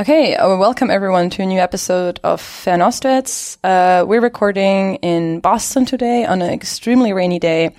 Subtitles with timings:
[0.00, 3.58] Okay, uh, welcome everyone to a new episode of Fernostwärts.
[3.62, 7.74] Uh, we're recording in Boston today on an extremely rainy day.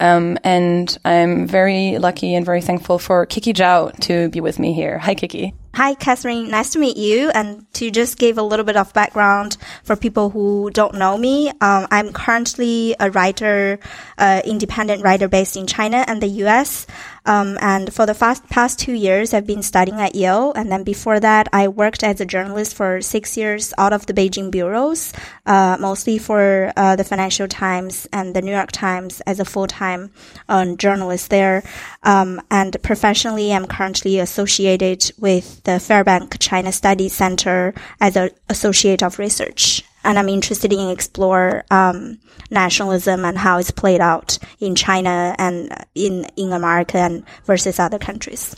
[0.00, 4.72] Um, and I'm very lucky and very thankful for Kiki Zhao to be with me
[4.72, 4.96] here.
[4.98, 5.52] Hi, Kiki.
[5.74, 6.48] Hi, Catherine.
[6.48, 7.28] Nice to meet you.
[7.34, 11.50] And to just give a little bit of background for people who don't know me,
[11.60, 13.78] um, I'm currently a writer,
[14.16, 16.86] uh, independent writer based in China and the U.S.
[17.26, 20.52] Um, and for the fast, past two years, I've been studying at Yale.
[20.54, 24.14] And then before that, I worked as a journalist for six years out of the
[24.14, 25.12] Beijing bureaus,
[25.44, 30.10] uh, mostly for uh, the Financial Times and the New York Times as a full-time
[30.48, 31.62] um, journalist there.
[32.02, 39.02] Um, and professionally, I'm currently associated with the Fairbank China Studies Center as an associate
[39.02, 39.85] of research.
[40.06, 42.18] And I'm interested in explore um,
[42.50, 47.98] nationalism and how it's played out in China and in in America and versus other
[47.98, 48.54] countries.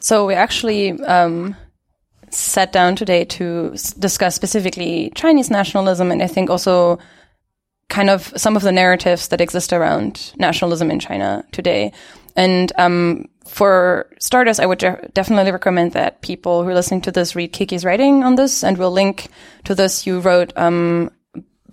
[0.00, 1.56] So we actually um,
[2.30, 6.98] sat down today to discuss specifically Chinese nationalism, and I think also
[7.88, 11.92] kind of some of the narratives that exist around nationalism in China today.
[12.40, 14.78] And um, for starters, I would
[15.12, 18.78] definitely recommend that people who are listening to this read Kiki's writing on this, and
[18.78, 19.28] we'll link
[19.64, 20.06] to this.
[20.06, 21.10] You wrote um,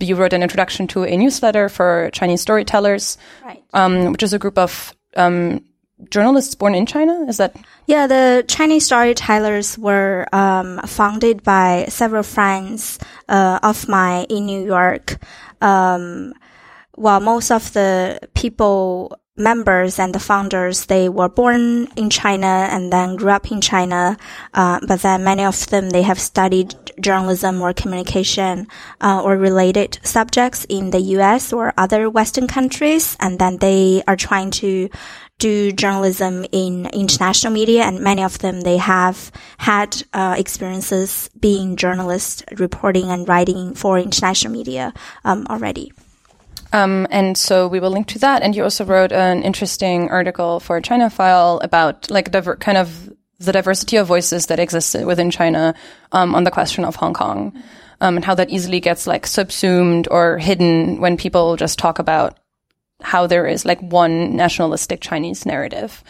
[0.01, 3.63] you wrote an introduction to a newsletter for Chinese storytellers, right.
[3.73, 5.63] um, which is a group of um,
[6.09, 7.25] journalists born in China.
[7.29, 7.55] Is that?
[7.85, 14.65] Yeah, the Chinese storytellers were um, founded by several friends uh, of mine in New
[14.65, 15.15] York.
[15.61, 16.33] Um,
[16.91, 22.91] while most of the people members and the founders, they were born in China and
[22.91, 24.17] then grew up in China.
[24.53, 28.67] Uh, but then many of them, they have studied journalism or communication,
[29.01, 33.15] uh, or related subjects in the US or other Western countries.
[33.19, 34.89] And then they are trying to
[35.39, 37.83] do journalism in international media.
[37.83, 43.99] And many of them, they have had, uh, experiences being journalists, reporting and writing for
[43.99, 44.93] international media,
[45.23, 45.91] um, already.
[46.73, 48.41] Um, and so we will link to that.
[48.41, 53.13] And you also wrote an interesting article for China File about like diver- kind of
[53.39, 55.75] the diversity of voices that exist within China
[56.11, 57.53] um, on the question of Hong Kong,
[58.01, 62.37] um, and how that easily gets like subsumed or hidden when people just talk about
[63.01, 66.03] how there is like one nationalistic Chinese narrative.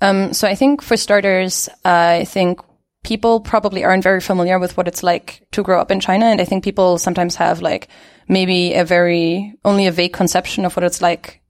[0.00, 2.60] Um, so I think for starters, uh, I think
[3.08, 6.42] people probably aren't very familiar with what it's like to grow up in China, and
[6.42, 7.88] I think people sometimes have like
[8.28, 11.40] maybe a very only a vague conception of what it's like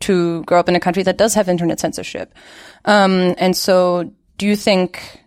[0.00, 2.34] to grow up in a country that does have internet censorship.
[2.84, 5.22] Um, and so, do you think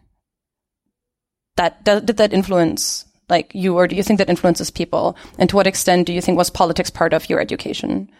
[1.55, 5.15] that did that influence like you, or do you think that influences people?
[5.39, 8.11] And to what extent do you think was politics part of your education?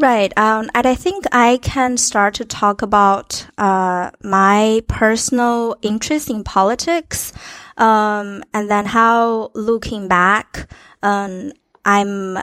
[0.00, 0.32] Right.
[0.38, 6.42] Um, and I think I can start to talk about uh, my personal interest in
[6.42, 7.34] politics,
[7.76, 10.70] um, and then how looking back,
[11.02, 11.52] um,
[11.84, 12.38] I'm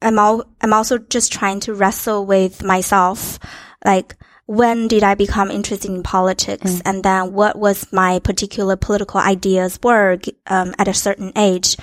[0.00, 3.40] I'm all I'm also just trying to wrestle with myself,
[3.84, 4.14] like
[4.46, 6.82] when did I become interested in politics, mm.
[6.84, 11.76] and then what was my particular political ideas were um, at a certain age.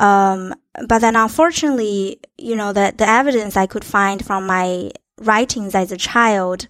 [0.00, 0.54] Um,
[0.88, 4.90] but then unfortunately, you know, the, the evidence I could find from my
[5.20, 6.66] writings as a child,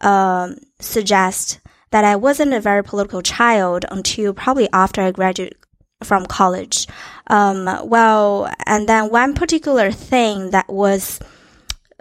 [0.00, 5.56] um, suggest that I wasn't a very political child until probably after I graduated
[6.02, 6.86] from college.
[7.28, 11.20] Um, well, and then one particular thing that was,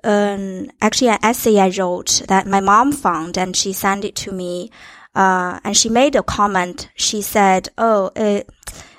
[0.04, 4.34] um, actually an essay I wrote that my mom found and she sent it to
[4.34, 4.70] me.
[5.16, 6.90] Uh, and she made a comment.
[6.96, 8.50] She said, "Oh, it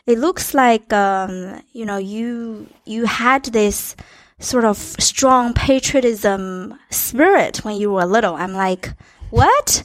[0.07, 3.97] it looks like um, you know you you had this
[4.39, 8.93] sort of strong patriotism spirit when you were little." I'm like,
[9.31, 9.83] "What?"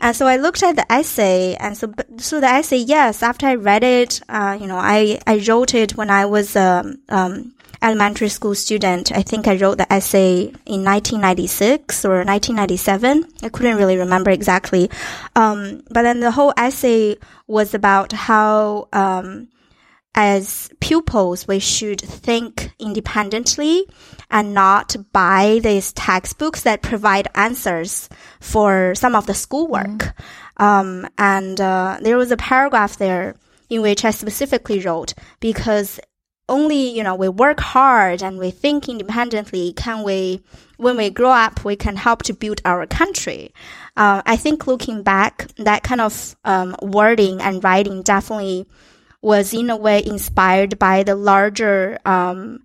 [0.00, 3.56] And so I looked at the essay, and so so the essay, yes, after I
[3.56, 8.28] read it, uh, you know, I I wrote it when I was um, um, elementary
[8.28, 9.12] school student.
[9.12, 13.24] I think I wrote the essay in 1996 or 1997.
[13.42, 14.90] I couldn't really remember exactly.
[15.36, 19.48] Um, but then the whole essay was about how um,
[20.14, 23.86] as pupils, we should think independently
[24.30, 28.08] and not buy these textbooks that provide answers
[28.40, 29.86] for some of the schoolwork.
[29.86, 30.12] Mm.
[30.56, 33.36] Um, and uh, there was a paragraph there
[33.70, 36.00] in which I specifically wrote because
[36.48, 40.42] only you know we work hard and we think independently can we
[40.78, 43.52] when we grow up we can help to build our country
[43.98, 48.66] uh, i think looking back that kind of um, wording and writing definitely
[49.20, 52.60] was in a way inspired by the larger um,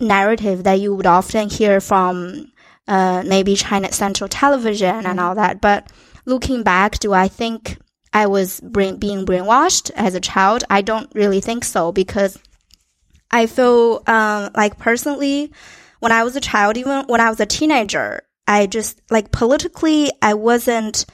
[0.00, 2.50] narrative that you would often hear from
[2.86, 5.60] uh, maybe China Central Television and all that.
[5.60, 5.90] But
[6.24, 7.78] looking back, do I think
[8.12, 10.64] I was brain, being brainwashed as a child.
[10.70, 12.38] I don't really think so because
[13.30, 15.52] I feel um, like personally,
[16.00, 20.10] when I was a child, even when I was a teenager, I just like politically,
[20.22, 21.04] I wasn't,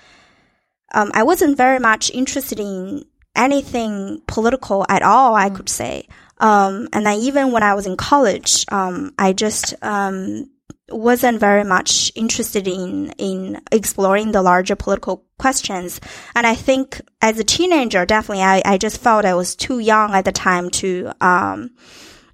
[0.92, 3.04] um, I wasn't very much interested in
[3.36, 5.34] anything political at all.
[5.34, 6.08] I could say,
[6.38, 10.50] um, and then even when I was in college, um, I just um,
[10.90, 16.00] wasn't very much interested in in exploring the larger political questions.
[16.34, 20.14] And I think as a teenager, definitely, I, I just felt I was too young
[20.14, 21.70] at the time to um,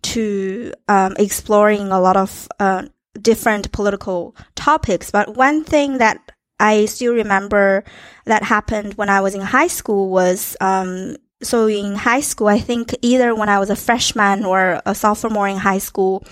[0.03, 2.85] to um, exploring a lot of uh,
[3.21, 5.11] different political topics.
[5.11, 7.83] But one thing that I still remember
[8.27, 12.59] that happened when I was in high school was um, so in high school, I
[12.59, 16.25] think either when I was a freshman or a sophomore in high school,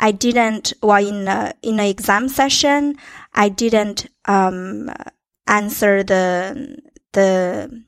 [0.00, 2.96] I didn't, well, in a, in an exam session,
[3.34, 4.90] I didn't, um,
[5.46, 6.78] answer the,
[7.12, 7.84] the,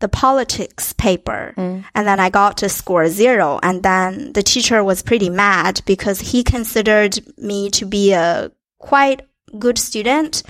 [0.00, 1.54] the politics paper.
[1.56, 1.84] Mm.
[1.94, 3.58] And then I got to score zero.
[3.62, 9.22] And then the teacher was pretty mad because he considered me to be a quite
[9.58, 10.42] good student.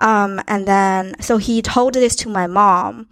[0.00, 3.08] Um, and then, so he told this to my mom.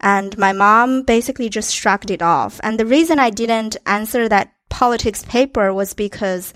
[0.00, 2.60] And my mom basically just shrugged it off.
[2.62, 6.52] And the reason I didn't answer that politics paper was because,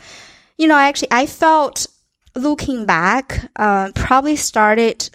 [0.58, 1.86] you know, actually I felt
[2.34, 5.08] looking back, uh, probably started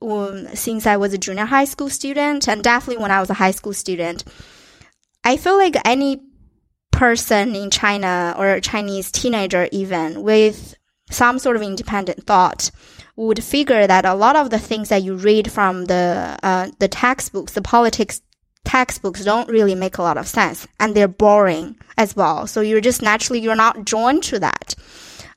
[0.00, 3.34] um, since I was a junior high school student and definitely when I was a
[3.34, 4.24] high school student.
[5.24, 6.20] I feel like any
[6.90, 10.76] person in China or a Chinese teenager even with
[11.10, 12.70] some sort of independent thought
[13.16, 16.88] would figure that a lot of the things that you read from the uh, the
[16.88, 18.20] textbooks, the politics
[18.64, 22.46] textbooks don't really make a lot of sense and they're boring as well.
[22.46, 24.74] So you're just naturally, you're not drawn to that.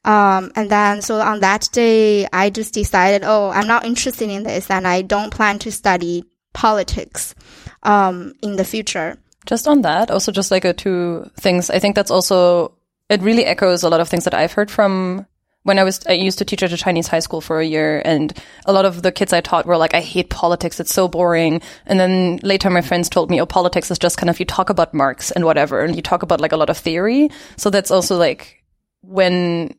[0.06, 4.44] Um, and then, so on that day, I just decided, oh, I'm not interested in
[4.44, 7.35] this and I don't plan to study politics,
[7.83, 9.18] um, in the future.
[9.45, 11.69] Just on that, also just like a two things.
[11.69, 12.74] I think that's also,
[13.09, 15.25] it really echoes a lot of things that I've heard from
[15.67, 18.01] when I was, I used to teach at a Chinese high school for a year
[18.05, 18.31] and
[18.65, 20.79] a lot of the kids I taught were like, I hate politics.
[20.79, 21.61] It's so boring.
[21.85, 24.69] And then later my friends told me, oh, politics is just kind of, you talk
[24.69, 27.29] about Marx and whatever, and you talk about like a lot of theory.
[27.57, 28.63] So that's also like
[29.01, 29.75] when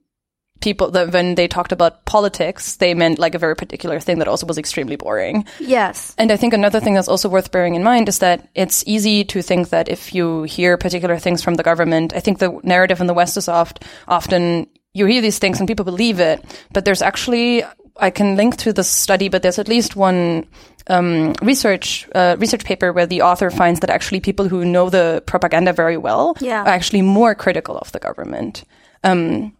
[0.61, 4.29] people that when they talked about politics, they meant like a very particular thing that
[4.29, 5.47] also was extremely boring.
[5.59, 6.15] Yes.
[6.19, 9.25] And I think another thing that's also worth bearing in mind is that it's easy
[9.25, 13.01] to think that if you hear particular things from the government, I think the narrative
[13.01, 16.85] in the West is oft often you hear these things and people believe it, but
[16.85, 17.65] there's actually
[17.99, 20.47] I can link to the study, but there's at least one
[20.87, 25.23] um, research uh, research paper where the author finds that actually people who know the
[25.27, 26.63] propaganda very well yeah.
[26.63, 28.65] are actually more critical of the government.
[29.05, 29.55] Um,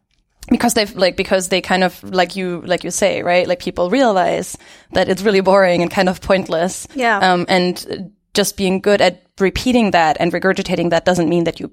[0.51, 3.91] because they've like because they kind of like you like you say right like people
[3.91, 4.57] realize
[4.93, 9.23] that it's really boring and kind of pointless yeah um and just being good at
[9.39, 11.71] repeating that and regurgitating that doesn't mean that you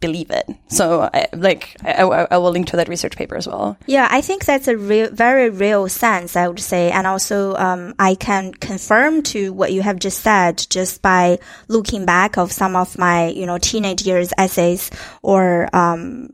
[0.00, 0.46] believe it.
[0.68, 3.76] So, I, like, I, I, will link to that research paper as well.
[3.86, 6.90] Yeah, I think that's a real, very real sense, I would say.
[6.90, 11.38] And also, um, I can confirm to what you have just said just by
[11.68, 14.90] looking back of some of my, you know, teenage years essays
[15.22, 16.30] or, um,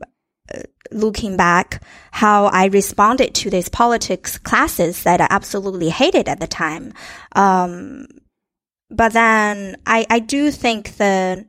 [0.91, 6.47] looking back how I responded to these politics classes that I absolutely hated at the
[6.47, 6.93] time.
[7.33, 8.07] Um,
[8.89, 11.45] but then I, I do think that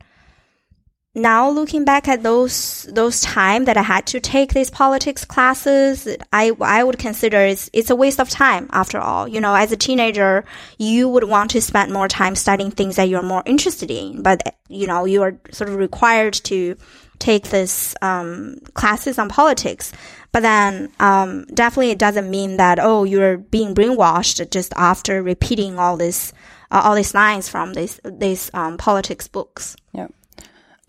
[1.14, 6.08] now looking back at those those time that I had to take these politics classes,
[6.32, 9.28] I I would consider it's it's a waste of time after all.
[9.28, 10.44] You know, as a teenager,
[10.78, 14.56] you would want to spend more time studying things that you're more interested in, but
[14.68, 16.76] you know, you are sort of required to
[17.18, 19.92] take this um, classes on politics.
[20.32, 25.78] But then um, definitely it doesn't mean that oh you're being brainwashed just after repeating
[25.78, 26.32] all this
[26.70, 29.76] uh, all these lines from these these um, politics books.
[29.92, 30.08] Yeah.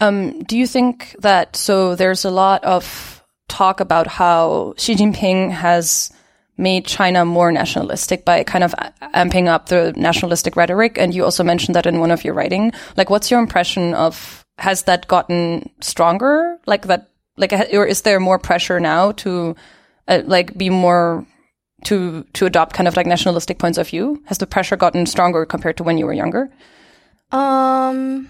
[0.04, 1.96] Um, do you think that so?
[1.96, 6.12] There's a lot of talk about how Xi Jinping has
[6.58, 8.76] made China more nationalistic by kind of
[9.16, 12.74] amping up the nationalistic rhetoric, and you also mentioned that in one of your writing.
[12.98, 16.60] Like, what's your impression of has that gotten stronger?
[16.66, 19.56] Like that, like, or is there more pressure now to
[20.08, 21.26] uh, like be more
[21.86, 24.22] to to adopt kind of like nationalistic points of view?
[24.26, 26.52] Has the pressure gotten stronger compared to when you were younger?
[27.32, 28.28] Um,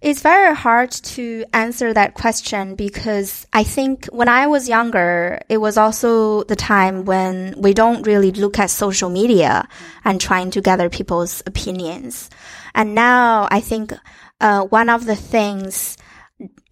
[0.00, 5.58] it's very hard to answer that question because I think when I was younger, it
[5.58, 9.66] was also the time when we don't really look at social media
[10.04, 12.30] and trying to gather people's opinions.
[12.74, 13.92] And now I think
[14.40, 15.96] uh, one of the things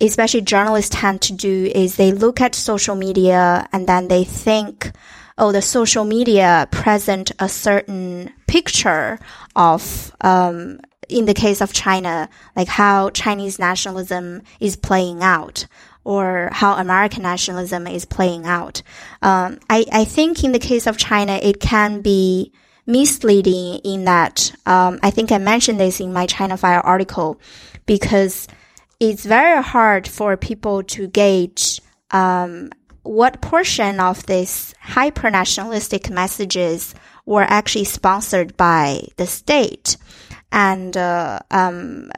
[0.01, 4.93] especially journalists tend to do is they look at social media and then they think
[5.39, 9.19] oh, the social media present a certain picture
[9.57, 15.67] of, um, in the case of China, like how Chinese nationalism is playing out
[16.05, 18.83] or how American nationalism is playing out.
[19.23, 22.53] Um, I, I think in the case of China, it can be
[22.87, 27.41] misleading in that, um, I think I mentioned this in my China File article
[27.87, 28.47] because
[29.01, 31.81] it's very hard for people to gauge,
[32.11, 32.71] um,
[33.03, 36.95] what portion of these hyper nationalistic messages
[37.27, 39.97] were actually sponsored by the state.
[40.55, 42.11] And, uh, um,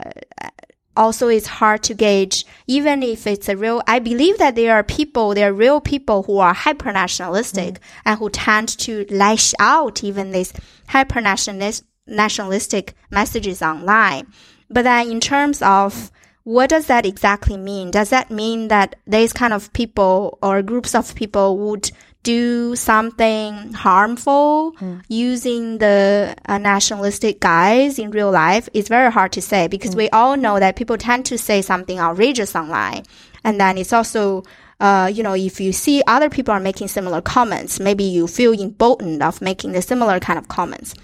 [0.97, 4.83] also it's hard to gauge, even if it's a real, I believe that there are
[4.83, 7.81] people, there are real people who are hyper nationalistic mm.
[8.05, 10.53] and who tend to lash out even these
[10.89, 14.27] hyper nationalistic messages online.
[14.71, 16.11] But then in terms of
[16.45, 17.91] what does that exactly mean?
[17.91, 21.91] Does that mean that these kind of people or groups of people would
[22.27, 25.01] do something harmful mm.
[25.07, 28.69] using the uh, nationalistic guise in real life?
[28.75, 29.99] is very hard to say because mm.
[29.99, 33.05] we all know that people tend to say something outrageous online.
[33.45, 34.43] And then it's also
[34.81, 38.53] uh, you know, if you see other people are making similar comments, maybe you feel
[38.53, 40.95] emboldened of making the similar kind of comments.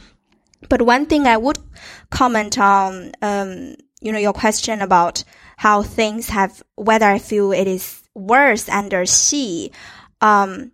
[0.68, 1.58] But one thing I would
[2.10, 5.24] comment on, um, you know, your question about
[5.56, 9.72] how things have, whether I feel it is worse under Xi.
[10.20, 10.72] Um,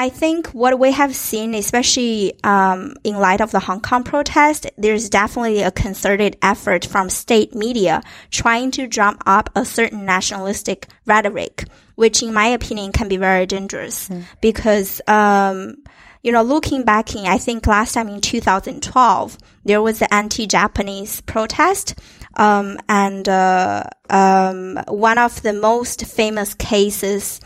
[0.00, 4.66] I think what we have seen, especially um, in light of the Hong Kong protest,
[4.78, 10.86] there's definitely a concerted effort from state media trying to drum up a certain nationalistic
[11.04, 11.66] rhetoric,
[11.96, 14.24] which, in my opinion, can be very dangerous mm.
[14.40, 15.76] because, um,
[16.22, 21.20] you know, looking back in, I think last time in 2012, there was the anti-Japanese
[21.20, 21.94] protest
[22.36, 27.38] um, and uh, um, one of the most famous cases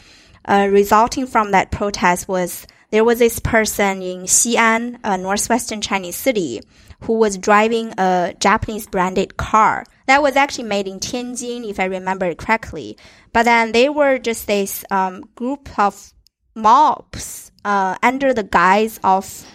[0.45, 6.17] uh, resulting from that protest was there was this person in Xi'an, a northwestern Chinese
[6.17, 6.61] city,
[7.01, 11.85] who was driving a Japanese branded car that was actually made in Tianjin, if I
[11.85, 12.97] remember it correctly.
[13.33, 16.13] But then they were just this um, group of
[16.55, 19.47] mobs uh, under the guise of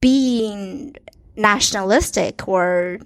[0.00, 0.96] being
[1.36, 2.98] nationalistic or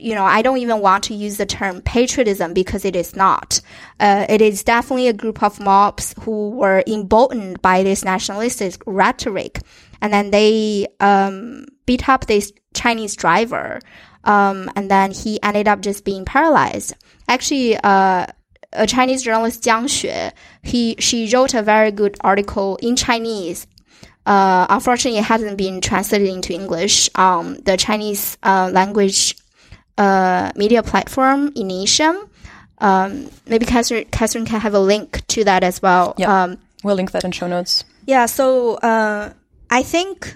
[0.00, 3.60] you know, I don't even want to use the term patriotism because it is not.
[3.98, 9.60] Uh, it is definitely a group of mobs who were emboldened by this nationalistic rhetoric.
[10.00, 13.80] And then they, um, beat up this Chinese driver.
[14.24, 16.94] Um, and then he ended up just being paralyzed.
[17.28, 18.26] Actually, uh,
[18.72, 23.66] a Chinese journalist Jiang Xue, he, she wrote a very good article in Chinese
[24.26, 27.08] uh, unfortunately, it hasn't been translated into English.
[27.14, 29.36] Um, the Chinese uh, language
[30.00, 32.28] uh, media platform, Initium.
[32.78, 36.14] Um, maybe Catherine, Catherine can have a link to that as well.
[36.16, 37.84] Yeah, um, we'll link that in show notes.
[38.06, 39.32] Yeah, so uh,
[39.68, 40.34] I think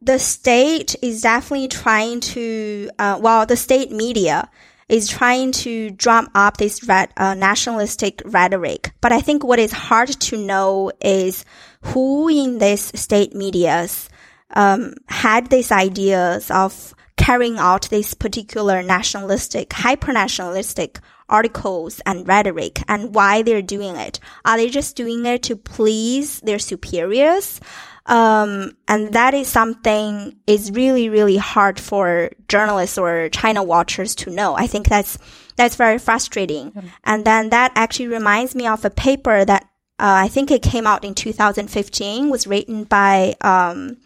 [0.00, 4.48] the state is definitely trying to, uh, well, the state media
[4.88, 8.92] is trying to drum up this red, uh, nationalistic rhetoric.
[9.02, 11.44] But I think what is hard to know is
[11.82, 14.08] who in this state medias
[14.54, 23.14] um, had these ideas of carrying out this particular nationalistic, hyper-nationalistic articles and rhetoric and
[23.14, 24.20] why they're doing it.
[24.44, 27.60] Are they just doing it to please their superiors?
[28.06, 34.30] Um, and that is something is really, really hard for journalists or China watchers to
[34.30, 34.54] know.
[34.54, 35.18] I think that's,
[35.56, 36.72] that's very frustrating.
[36.72, 36.90] Mm.
[37.04, 39.62] And then that actually reminds me of a paper that,
[39.98, 43.96] uh, I think it came out in 2015, was written by, um,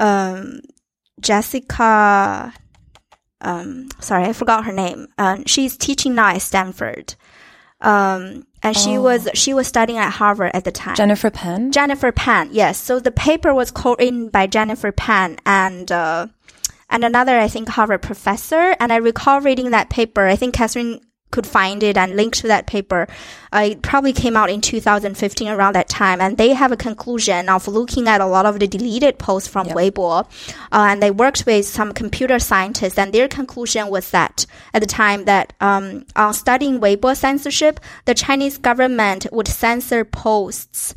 [0.00, 0.60] um,
[1.20, 2.52] Jessica,
[3.40, 5.08] um, sorry, I forgot her name.
[5.18, 7.14] Um, she's teaching now at Stanford.
[7.80, 9.02] Um, and she oh.
[9.02, 10.96] was she was studying at Harvard at the time.
[10.96, 11.70] Jennifer Pan.
[11.70, 12.78] Jennifer Pan, yes.
[12.78, 16.28] So the paper was co-written by Jennifer Pan and uh,
[16.88, 18.74] and another I think Harvard professor.
[18.80, 20.26] And I recall reading that paper.
[20.26, 21.00] I think Catherine
[21.34, 23.08] could find it and link to that paper.
[23.52, 26.20] Uh, it probably came out in 2015 around that time.
[26.20, 29.66] And they have a conclusion of looking at a lot of the deleted posts from
[29.66, 29.76] yep.
[29.76, 30.24] Weibo.
[30.72, 34.86] Uh, and they worked with some computer scientists and their conclusion was that at the
[34.86, 40.94] time that, um, on studying Weibo censorship, the Chinese government would censor posts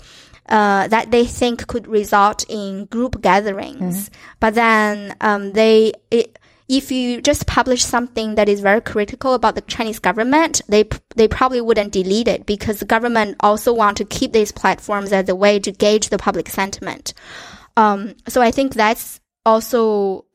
[0.50, 3.96] uh, that they think could result in group gatherings.
[3.98, 4.38] Mm-hmm.
[4.40, 6.38] But then um, they it,
[6.68, 11.28] if you just publish something that is very critical about the Chinese government, they they
[11.28, 15.36] probably wouldn't delete it because the government also want to keep these platforms as a
[15.36, 17.14] way to gauge the public sentiment.
[17.78, 20.26] Um, so I think that's also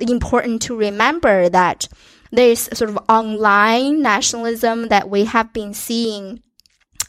[0.00, 1.88] important to remember that
[2.30, 6.42] this sort of online nationalism that we have been seeing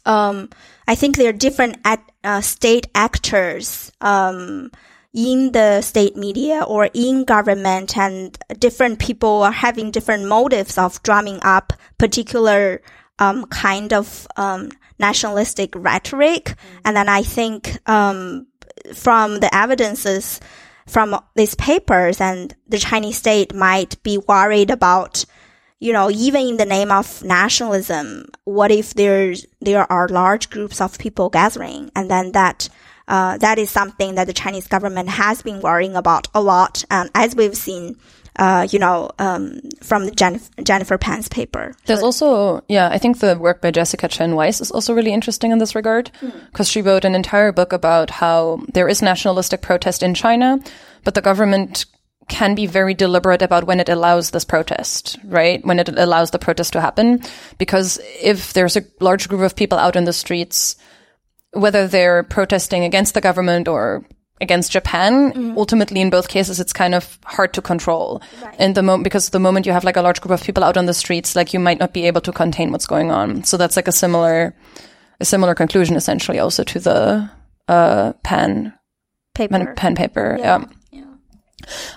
[0.05, 0.49] um,
[0.87, 4.71] I think there are different at, uh, state actors, um,
[5.13, 11.01] in the state media or in government and different people are having different motives of
[11.03, 12.81] drumming up particular,
[13.19, 16.45] um, kind of, um, nationalistic rhetoric.
[16.45, 16.79] Mm-hmm.
[16.85, 18.47] And then I think, um,
[18.93, 20.39] from the evidences
[20.87, 25.25] from these papers and the Chinese state might be worried about
[25.79, 30.79] you know, even in the name of nationalism, what if there's, there are large groups
[30.79, 32.69] of people gathering and then that,
[33.07, 36.83] uh, that is something that the Chinese government has been worrying about a lot.
[36.89, 37.97] And as we've seen,
[38.37, 41.73] uh, you know, um, from the Jennifer, Jennifer Pan's paper.
[41.85, 45.51] There's also, yeah, I think the work by Jessica Chen Weiss is also really interesting
[45.51, 46.11] in this regard
[46.51, 46.71] because mm.
[46.71, 50.59] she wrote an entire book about how there is nationalistic protest in China,
[51.03, 51.85] but the government
[52.29, 55.63] can be very deliberate about when it allows this protest, right?
[55.65, 57.21] When it allows the protest to happen.
[57.57, 60.77] Because if there's a large group of people out in the streets,
[61.53, 64.05] whether they're protesting against the government or
[64.41, 65.57] against Japan, mm-hmm.
[65.57, 68.21] ultimately in both cases, it's kind of hard to control.
[68.41, 68.59] Right.
[68.59, 70.77] In the moment, because the moment you have like a large group of people out
[70.77, 73.43] on the streets, like you might not be able to contain what's going on.
[73.43, 74.55] So that's like a similar,
[75.19, 77.29] a similar conclusion essentially also to the,
[77.67, 78.73] uh, Pan
[79.33, 80.35] paper, pen paper.
[80.39, 80.59] yeah.
[80.59, 80.65] yeah.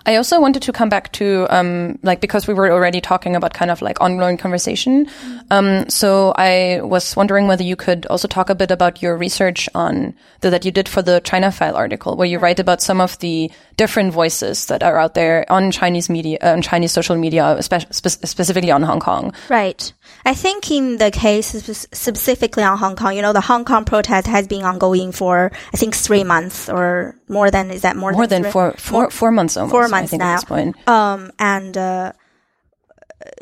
[0.04, 3.54] I also wanted to come back to, um, like, because we were already talking about
[3.54, 5.06] kind of like ongoing conversation.
[5.50, 9.68] Um, so I was wondering whether you could also talk a bit about your research
[9.74, 13.00] on the, that you did for the China File article, where you write about some
[13.00, 17.56] of the different voices that are out there on Chinese media, on Chinese social media,
[17.60, 19.34] spe- spe- specifically on Hong Kong.
[19.48, 19.92] Right.
[20.26, 21.46] I think in the case
[21.92, 25.76] specifically on Hong Kong, you know, the Hong Kong protest has been ongoing for, I
[25.76, 29.30] think, three months or more than, is that more, more than, than four, four, four
[29.30, 29.70] months almost.
[29.70, 30.40] Four months now.
[30.88, 32.12] Um, and, uh,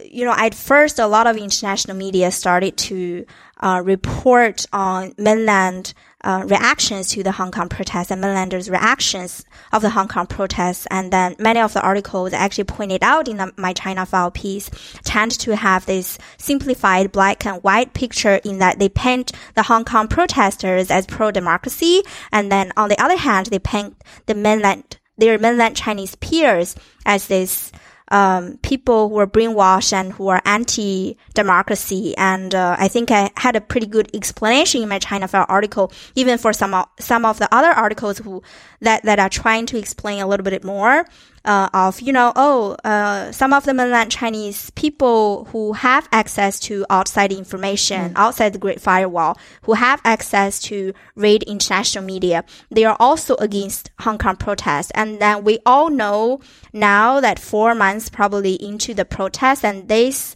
[0.04, 3.26] you know, at first, a lot of international media started to
[3.60, 9.82] uh, report on mainland uh, reactions to the Hong Kong protests and mainlanders' reactions of
[9.82, 10.86] the Hong Kong protests.
[10.90, 14.70] And then many of the articles actually pointed out in the My China File piece
[15.02, 19.84] tend to have this simplified black and white picture in that they paint the Hong
[19.84, 22.02] Kong protesters as pro-democracy.
[22.32, 23.96] And then on the other hand, they paint
[24.26, 27.70] the mainland, their mainland Chinese peers as this
[28.08, 32.14] um, people who are brainwashed and who are anti-democracy.
[32.16, 35.92] And uh, I think I had a pretty good explanation in my China File article,
[36.14, 38.42] even for some of, some of the other articles who
[38.80, 41.06] that that are trying to explain a little bit more
[41.44, 46.58] uh, of, you know, oh, uh, some of the mainland Chinese people who have access
[46.60, 48.12] to outside information, mm.
[48.16, 53.90] outside the Great Firewall, who have access to read international media, they are also against
[54.00, 54.90] Hong Kong protests.
[54.94, 56.40] And then we all know
[56.72, 60.34] now that four months probably into the protest and this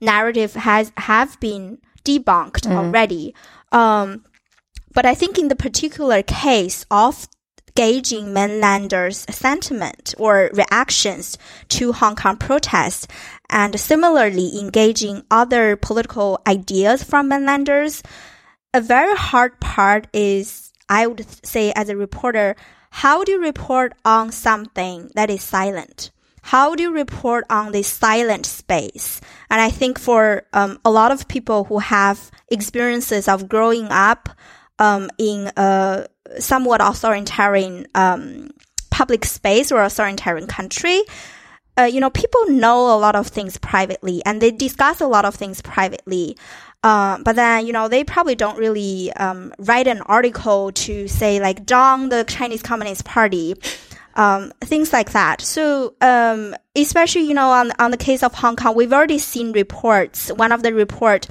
[0.00, 2.72] narrative has, have been debunked mm.
[2.72, 3.34] already.
[3.70, 4.24] Um,
[4.94, 7.28] but I think in the particular case of
[7.78, 11.38] gauging mainlanders' sentiment or reactions
[11.68, 13.06] to Hong Kong protests,
[13.48, 18.02] and similarly engaging other political ideas from mainlanders.
[18.74, 22.56] A very hard part is, I would say, as a reporter,
[22.90, 26.10] how do you report on something that is silent?
[26.42, 29.20] How do you report on this silent space?
[29.50, 34.30] And I think for um, a lot of people who have experiences of growing up
[34.80, 36.06] um, in a
[36.38, 38.50] somewhat authoritarian um,
[38.90, 41.02] public space or authoritarian country,
[41.78, 45.24] uh, you know, people know a lot of things privately and they discuss a lot
[45.24, 46.36] of things privately.
[46.82, 51.40] Uh, but then, you know, they probably don't really um, write an article to say
[51.40, 53.54] like down the Chinese Communist Party,
[54.14, 55.40] um, things like that.
[55.40, 59.52] So, um, especially you know on on the case of Hong Kong, we've already seen
[59.52, 60.30] reports.
[60.30, 61.28] One of the report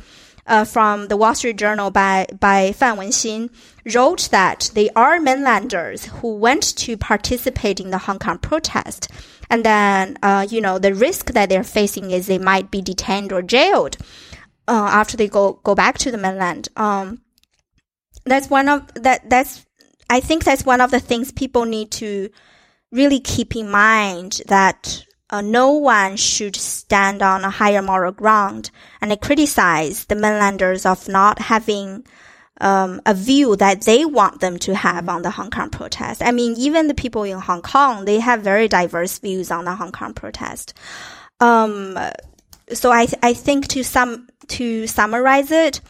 [0.48, 3.50] uh, from the Wall Street Journal by, by Fan Wenxin
[3.94, 9.10] wrote that they are mainlanders who went to participate in the Hong Kong protest.
[9.50, 13.32] And then, uh, you know, the risk that they're facing is they might be detained
[13.32, 13.98] or jailed
[14.68, 16.70] uh, after they go, go back to the mainland.
[16.76, 17.22] Um,
[18.26, 19.30] that's one of that.
[19.30, 19.66] That's
[20.10, 22.30] I think that's one of the things people need to
[22.92, 28.72] really keep in mind that uh, no one should stand on a higher moral ground
[29.02, 32.06] and criticize the mainlanders of not having
[32.62, 36.22] um, a view that they want them to have on the Hong Kong protest.
[36.24, 39.76] I mean, even the people in Hong Kong, they have very diverse views on the
[39.76, 40.74] Hong Kong protest.
[41.40, 41.98] Um,
[42.74, 45.82] so I, I think to some, to summarize it,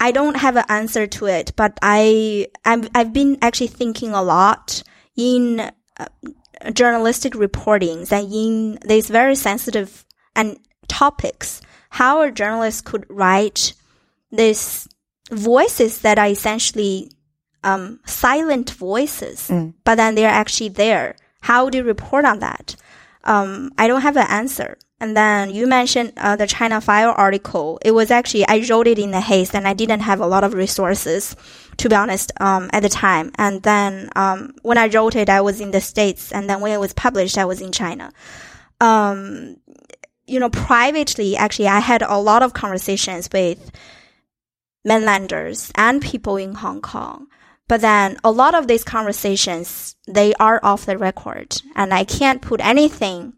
[0.00, 4.22] I don't have an answer to it, but I, i have been actually thinking a
[4.22, 4.82] lot
[5.16, 5.60] in
[5.98, 6.06] uh,
[6.72, 13.74] journalistic reporting and in these very sensitive and topics, how a journalist could write
[14.30, 14.88] these
[15.30, 17.10] voices that are essentially
[17.64, 19.48] um, silent voices,
[19.84, 21.16] but then they're actually there.
[21.40, 22.76] How do you report on that?
[23.24, 24.78] Um, I don't have an answer.
[25.00, 27.78] And then you mentioned uh, the China File article.
[27.84, 30.42] It was actually I wrote it in a haste, and I didn't have a lot
[30.42, 31.36] of resources,
[31.76, 33.30] to be honest, um, at the time.
[33.36, 36.72] And then um, when I wrote it, I was in the states, and then when
[36.72, 38.12] it was published, I was in China.
[38.80, 39.56] Um,
[40.26, 43.70] you know, privately, actually, I had a lot of conversations with
[44.84, 47.28] mainlanders and people in Hong Kong.
[47.68, 52.40] But then a lot of these conversations, they are off the record and I can't
[52.40, 53.34] put anything,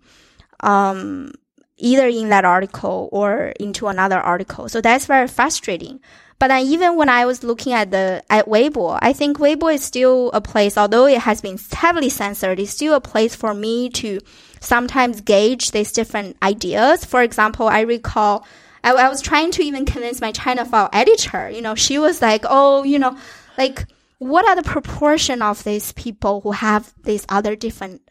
[0.60, 1.32] um,
[1.80, 4.68] either in that article or into another article.
[4.68, 6.00] So that's very frustrating.
[6.38, 9.84] But then even when I was looking at the, at Weibo, I think Weibo is
[9.84, 13.90] still a place, although it has been heavily censored, it's still a place for me
[13.90, 14.20] to
[14.60, 17.04] sometimes gauge these different ideas.
[17.04, 18.46] For example, I recall
[18.82, 22.22] I, I was trying to even convince my China file editor, you know, she was
[22.22, 23.16] like, oh, you know,
[23.58, 23.86] like,
[24.18, 28.02] what are the proportion of these people who have these other different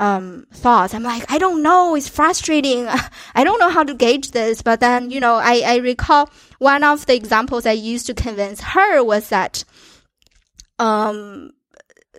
[0.00, 0.94] um, thoughts?
[0.94, 1.94] I'm like, I don't know.
[1.94, 2.88] It's frustrating.
[3.34, 4.62] I don't know how to gauge this.
[4.62, 8.60] But then, you know, I, I recall one of the examples I used to convince
[8.60, 9.64] her was that,
[10.78, 11.52] um,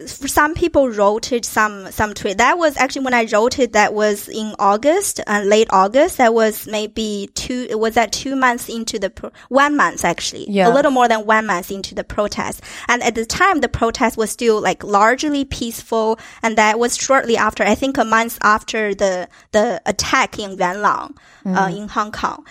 [0.08, 3.94] some people wrote it some some tweet that was actually when i wrote it that
[3.94, 6.18] was in august uh, late august.
[6.18, 10.50] That was maybe two it was that two months into the pro- one month actually.
[10.50, 10.68] Yeah.
[10.68, 12.62] a little more than one month into the protest.
[12.88, 16.20] And at the time the protest was still like largely peaceful.
[16.44, 21.16] And that was shortly after i think a month after the the attack in yuanlang
[21.46, 22.46] uh, in hong kong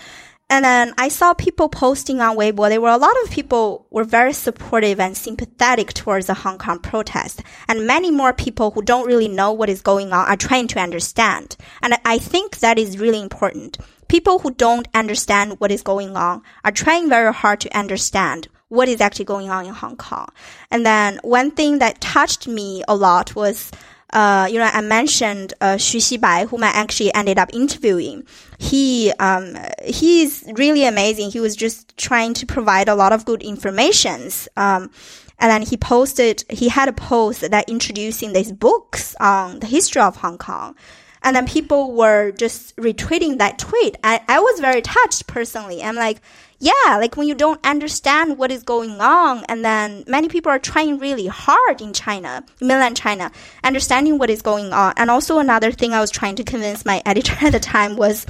[0.51, 2.67] and then I saw people posting on Weibo.
[2.67, 6.79] There were a lot of people were very supportive and sympathetic towards the Hong Kong
[6.79, 7.41] protest.
[7.69, 10.79] And many more people who don't really know what is going on are trying to
[10.79, 11.55] understand.
[11.81, 13.77] And I think that is really important.
[14.09, 18.89] People who don't understand what is going on are trying very hard to understand what
[18.89, 20.27] is actually going on in Hong Kong.
[20.69, 23.71] And then one thing that touched me a lot was
[24.13, 28.25] uh, you know, I mentioned uh, Xu Xibai, whom I actually ended up interviewing.
[28.59, 31.31] He um, he's really amazing.
[31.31, 34.47] He was just trying to provide a lot of good informations.
[34.57, 34.91] Um,
[35.39, 40.01] and then he posted, he had a post that introducing these books on the history
[40.01, 40.75] of Hong Kong.
[41.23, 43.97] And then people were just retweeting that tweet.
[44.03, 45.81] I, I was very touched personally.
[45.81, 46.21] I'm like,
[46.61, 50.59] yeah, like when you don't understand what is going on, and then many people are
[50.59, 53.31] trying really hard in China, mainland China,
[53.63, 54.93] understanding what is going on.
[54.95, 58.27] And also another thing I was trying to convince my editor at the time was,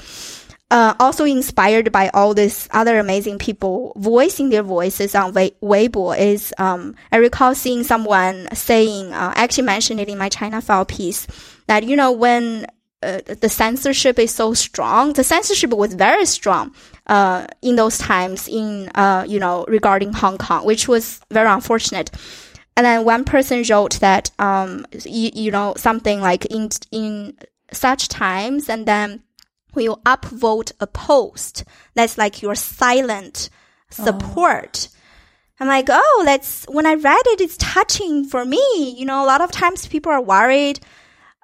[0.71, 6.17] uh, also inspired by all these other amazing people voicing their voices on Wei- Weibo
[6.17, 10.61] is, um, I recall seeing someone saying, uh, I actually mentioned it in my China
[10.61, 11.27] file piece,
[11.67, 12.65] that, you know, when
[13.03, 15.13] uh, the censorship is so strong.
[15.13, 16.73] The censorship was very strong
[17.07, 22.11] uh, in those times in uh, you know regarding Hong Kong, which was very unfortunate.
[22.77, 27.37] And then one person wrote that um, you, you know something like in in
[27.71, 29.23] such times, and then
[29.73, 31.63] when you upvote a post,
[31.95, 33.49] that's like your silent
[33.89, 34.89] support.
[35.59, 38.95] I'm like, oh, that's when I read it, it's touching for me.
[38.97, 40.79] You know, a lot of times people are worried.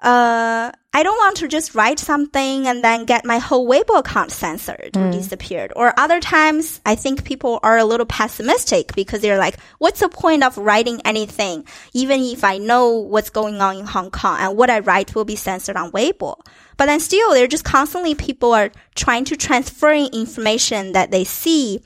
[0.00, 4.32] Uh, I don't want to just write something and then get my whole Weibo account
[4.32, 5.12] censored or mm.
[5.12, 5.72] disappeared.
[5.76, 10.08] Or other times, I think people are a little pessimistic because they're like, what's the
[10.08, 11.64] point of writing anything?
[11.94, 15.24] Even if I know what's going on in Hong Kong and what I write will
[15.24, 16.34] be censored on Weibo.
[16.76, 21.80] But then still, they're just constantly people are trying to transferring information that they see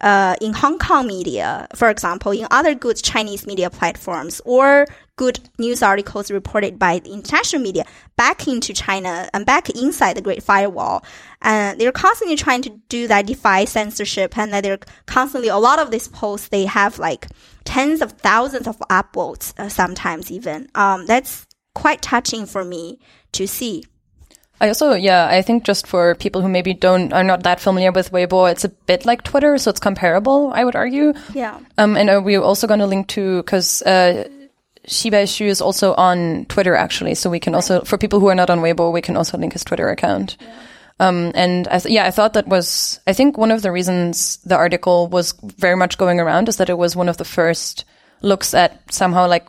[0.00, 5.40] uh, in Hong Kong media, for example, in other good Chinese media platforms or good
[5.58, 7.84] news articles reported by the international media
[8.16, 11.04] back into China and back inside the Great Firewall.
[11.42, 15.80] And they're constantly trying to do that, defy censorship, and that they're constantly, a lot
[15.80, 17.26] of these posts, they have like
[17.64, 20.68] tens of thousands of upvotes, uh, sometimes even.
[20.74, 22.98] Um, that's quite touching for me
[23.32, 23.84] to see.
[24.60, 27.92] I also, yeah, I think just for people who maybe don't are not that familiar
[27.92, 30.52] with Weibo, it's a bit like Twitter, so it's comparable.
[30.54, 31.14] I would argue.
[31.32, 31.58] Yeah.
[31.76, 34.28] Um, and uh, we're also going to link to because uh,
[34.86, 38.34] Xibai Xu is also on Twitter actually, so we can also for people who are
[38.34, 40.36] not on Weibo, we can also link his Twitter account.
[41.00, 44.38] Um, and I th- yeah, I thought that was I think one of the reasons
[44.38, 47.84] the article was very much going around is that it was one of the first
[48.22, 49.48] looks at somehow like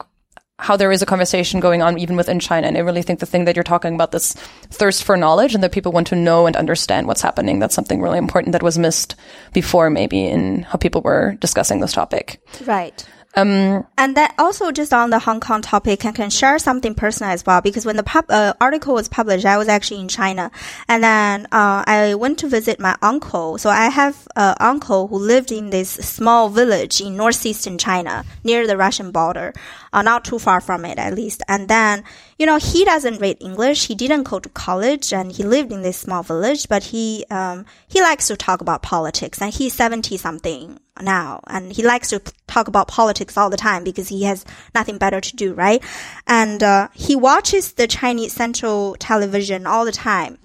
[0.59, 2.67] how there is a conversation going on even within China.
[2.67, 4.33] And I really think the thing that you're talking about, this
[4.69, 8.01] thirst for knowledge and that people want to know and understand what's happening, that's something
[8.01, 9.15] really important that was missed
[9.53, 12.41] before maybe in how people were discussing this topic.
[12.65, 13.07] Right.
[13.35, 17.31] Um, and that also just on the Hong Kong topic, I can share something personal
[17.31, 20.51] as well because when the pub, uh, article was published, I was actually in China,
[20.87, 23.57] and then uh, I went to visit my uncle.
[23.57, 28.65] So I have an uncle who lived in this small village in northeastern China near
[28.65, 29.53] the Russian border,
[29.93, 31.43] uh, not too far from it at least.
[31.47, 32.03] And then
[32.39, 35.83] you know he doesn't read English, he didn't go to college, and he lived in
[35.83, 40.17] this small village, but he um, he likes to talk about politics, and he's seventy
[40.17, 44.45] something now and he likes to talk about politics all the time because he has
[44.75, 45.83] nothing better to do, right?
[46.27, 50.37] And uh, he watches the Chinese central television all the time.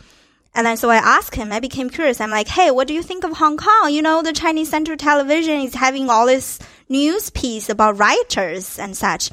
[0.54, 2.20] And then so I asked him, I became curious.
[2.20, 3.92] I'm like, hey, what do you think of Hong Kong?
[3.92, 8.96] You know, the Chinese central television is having all this news piece about rioters and
[8.96, 9.30] such.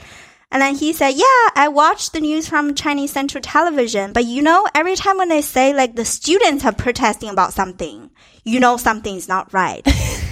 [0.52, 4.42] And then he said, yeah, I watch the news from Chinese central television, but you
[4.42, 8.12] know, every time when they say like the students are protesting about something,
[8.44, 9.88] you know something's not right.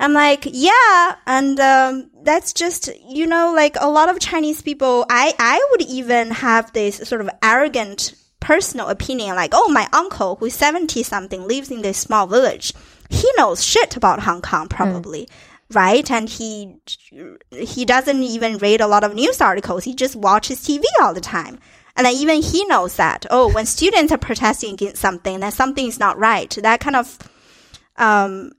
[0.00, 5.04] I'm like, yeah, and um, that's just you know like a lot of Chinese people.
[5.10, 10.36] I I would even have this sort of arrogant personal opinion, like, oh, my uncle
[10.36, 12.74] who's seventy something lives in this small village.
[13.10, 15.22] He knows shit about Hong Kong, probably.
[15.22, 15.30] Mm.
[15.70, 16.76] Right, and he
[17.50, 19.84] he doesn't even read a lot of news articles.
[19.84, 21.58] He just watches TV all the time.
[21.94, 25.86] And then even he knows that, oh, when students are protesting against something, that something
[25.86, 26.48] is not right.
[26.62, 27.18] That kind of
[27.96, 28.52] um,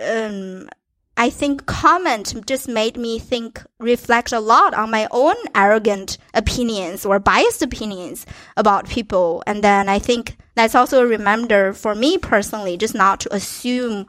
[0.00, 0.68] um,
[1.16, 7.06] I think comment just made me think, reflect a lot on my own arrogant opinions
[7.06, 9.42] or biased opinions about people.
[9.46, 14.06] And then I think that's also a reminder for me personally, just not to assume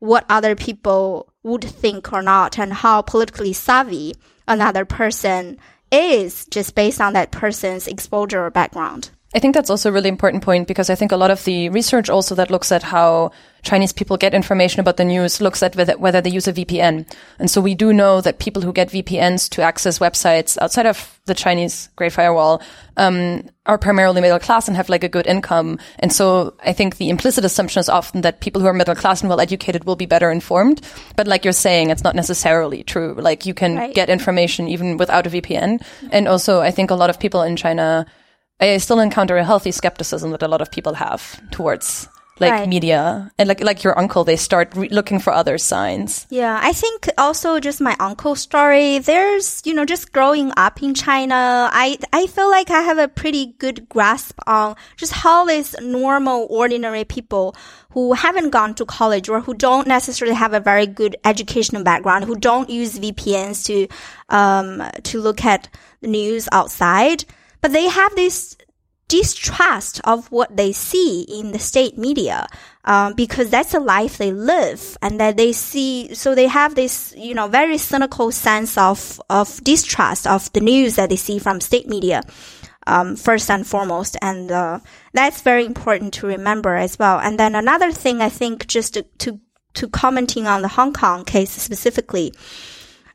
[0.00, 4.14] what other people would think or not and how politically savvy
[4.46, 5.58] another person
[5.90, 9.10] is just based on that person's exposure or background.
[9.34, 11.68] I think that's also a really important point because I think a lot of the
[11.68, 15.74] research also that looks at how Chinese people get information about the news looks at
[15.76, 17.10] whether, they use a VPN.
[17.38, 21.20] And so we do know that people who get VPNs to access websites outside of
[21.26, 22.62] the Chinese Great Firewall
[22.96, 25.78] um, are primarily middle class and have like a good income.
[25.98, 29.20] And so I think the implicit assumption is often that people who are middle class
[29.20, 30.80] and well educated will be better informed.
[31.16, 33.14] But like you're saying, it's not necessarily true.
[33.18, 33.94] Like you can right.
[33.94, 35.84] get information even without a VPN.
[36.10, 38.06] And also I think a lot of people in China
[38.60, 42.08] I still encounter a healthy skepticism that a lot of people have towards
[42.40, 42.68] like right.
[42.68, 46.72] media and like like your uncle they start re- looking for other signs yeah i
[46.72, 51.98] think also just my uncle's story there's you know just growing up in china i
[52.12, 57.04] i feel like i have a pretty good grasp on just how these normal ordinary
[57.04, 57.54] people
[57.90, 62.24] who haven't gone to college or who don't necessarily have a very good educational background
[62.24, 63.88] who don't use vpns to
[64.28, 65.68] um to look at
[66.00, 67.24] the news outside
[67.60, 68.56] but they have this
[69.08, 72.46] distrust of what they see in the state media
[72.84, 77.14] um, because that's the life they live and that they see so they have this
[77.16, 81.60] you know very cynical sense of of distrust of the news that they see from
[81.60, 82.22] state media
[82.86, 84.16] um, first and foremost.
[84.22, 84.80] And uh,
[85.12, 87.18] that's very important to remember as well.
[87.18, 89.40] And then another thing i think just to, to
[89.74, 92.32] to commenting on the hong kong case specifically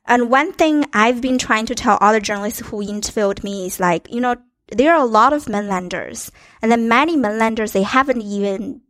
[0.06, 4.12] and one thing I've been trying to tell other journalists who interviewed me is like,
[4.12, 4.36] you know,
[4.78, 6.32] there are a lot of mainlanders,
[6.62, 8.82] and then many mainlanders they haven't even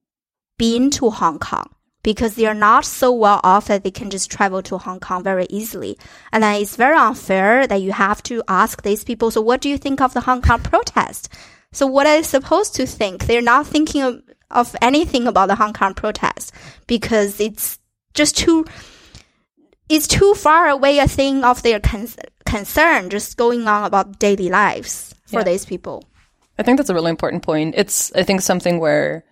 [0.57, 1.69] been to Hong Kong
[2.03, 5.23] because they are not so well off that they can just travel to Hong Kong
[5.23, 5.97] very easily.
[6.31, 9.69] And then it's very unfair that you have to ask these people, so what do
[9.69, 11.29] you think of the Hong Kong protest?
[11.71, 13.25] So what are they supposed to think?
[13.25, 16.51] They're not thinking of, of anything about the Hong Kong protest
[16.87, 17.79] because it's
[18.13, 18.65] just too
[19.89, 22.07] it's too far away a thing of their con-
[22.45, 25.43] concern just going on about daily lives for yeah.
[25.43, 26.03] these people.
[26.57, 27.75] I think that's a really important point.
[27.77, 29.23] It's, I think, something where,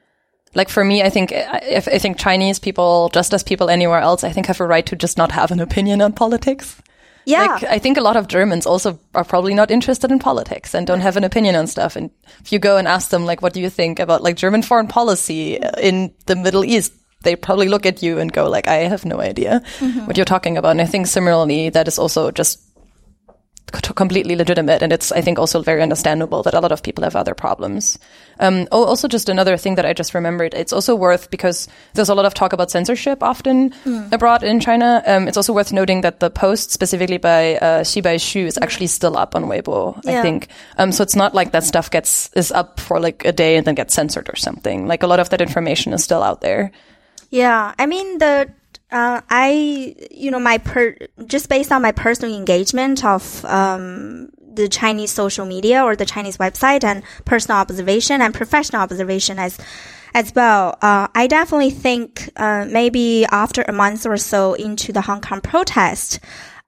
[0.55, 4.23] like for me, I think, if, I think Chinese people, just as people anywhere else,
[4.23, 6.81] I think have a right to just not have an opinion on politics.
[7.25, 7.45] Yeah.
[7.45, 10.87] Like, I think a lot of Germans also are probably not interested in politics and
[10.87, 11.95] don't have an opinion on stuff.
[11.95, 12.09] And
[12.39, 14.87] if you go and ask them, like, what do you think about like German foreign
[14.87, 16.93] policy in the Middle East?
[17.23, 20.05] they probably look at you and go like, I have no idea mm-hmm.
[20.05, 20.71] what you're talking about.
[20.71, 22.59] And I think similarly, that is also just
[23.95, 24.81] completely legitimate.
[24.81, 27.97] And it's, I think, also very understandable that a lot of people have other problems.
[28.39, 30.53] Um, oh, also just another thing that I just remembered.
[30.53, 34.11] It's also worth because there's a lot of talk about censorship often mm.
[34.11, 35.03] abroad in China.
[35.05, 38.87] Um, it's also worth noting that the post specifically by, uh, Xibai Xu is actually
[38.87, 40.19] still up on Weibo, yeah.
[40.19, 40.47] I think.
[40.77, 43.65] Um, so it's not like that stuff gets, is up for like a day and
[43.65, 44.87] then gets censored or something.
[44.87, 46.71] Like a lot of that information is still out there.
[47.29, 48.51] Yeah, I mean the
[48.91, 54.67] uh, I you know my per just based on my personal engagement of um, the
[54.67, 59.57] Chinese social media or the Chinese website and personal observation and professional observation as
[60.13, 60.77] as well.
[60.81, 65.41] Uh, I definitely think uh, maybe after a month or so into the Hong Kong
[65.41, 66.19] protest.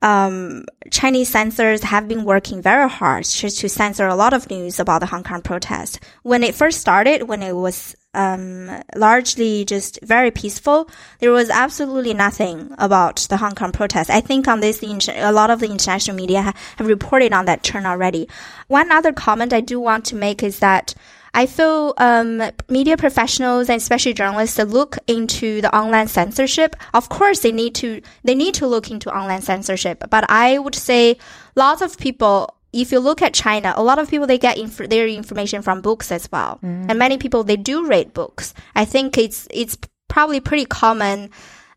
[0.03, 4.99] Um, Chinese censors have been working very hard to, censor a lot of news about
[4.99, 5.99] the Hong Kong protest.
[6.23, 10.87] When it first started, when it was um, largely just very peaceful.
[11.19, 14.09] There was absolutely nothing about the Hong Kong protest.
[14.09, 17.63] I think on this, a lot of the international media ha- have reported on that
[17.63, 18.27] turn already.
[18.67, 20.93] One other comment I do want to make is that
[21.33, 26.75] I feel um, media professionals and especially journalists look into the online censorship.
[26.93, 30.75] Of course, they need to they need to look into online censorship, but I would
[30.75, 31.17] say
[31.55, 32.55] lots of people.
[32.71, 35.81] If you look at China, a lot of people they get inf- their information from
[35.81, 36.89] books as well, mm.
[36.89, 38.53] and many people they do read books.
[38.75, 41.29] I think it's it's probably pretty common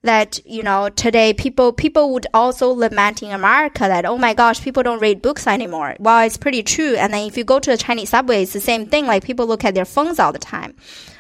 [0.07, 4.63] that you know today people people would also lament in America that oh my gosh
[4.63, 5.95] people don't read books anymore.
[5.99, 6.97] Well, it's pretty true.
[6.97, 9.07] And then if you go to the Chinese subway, it's the same thing.
[9.07, 10.75] Like people look at their phones all the time.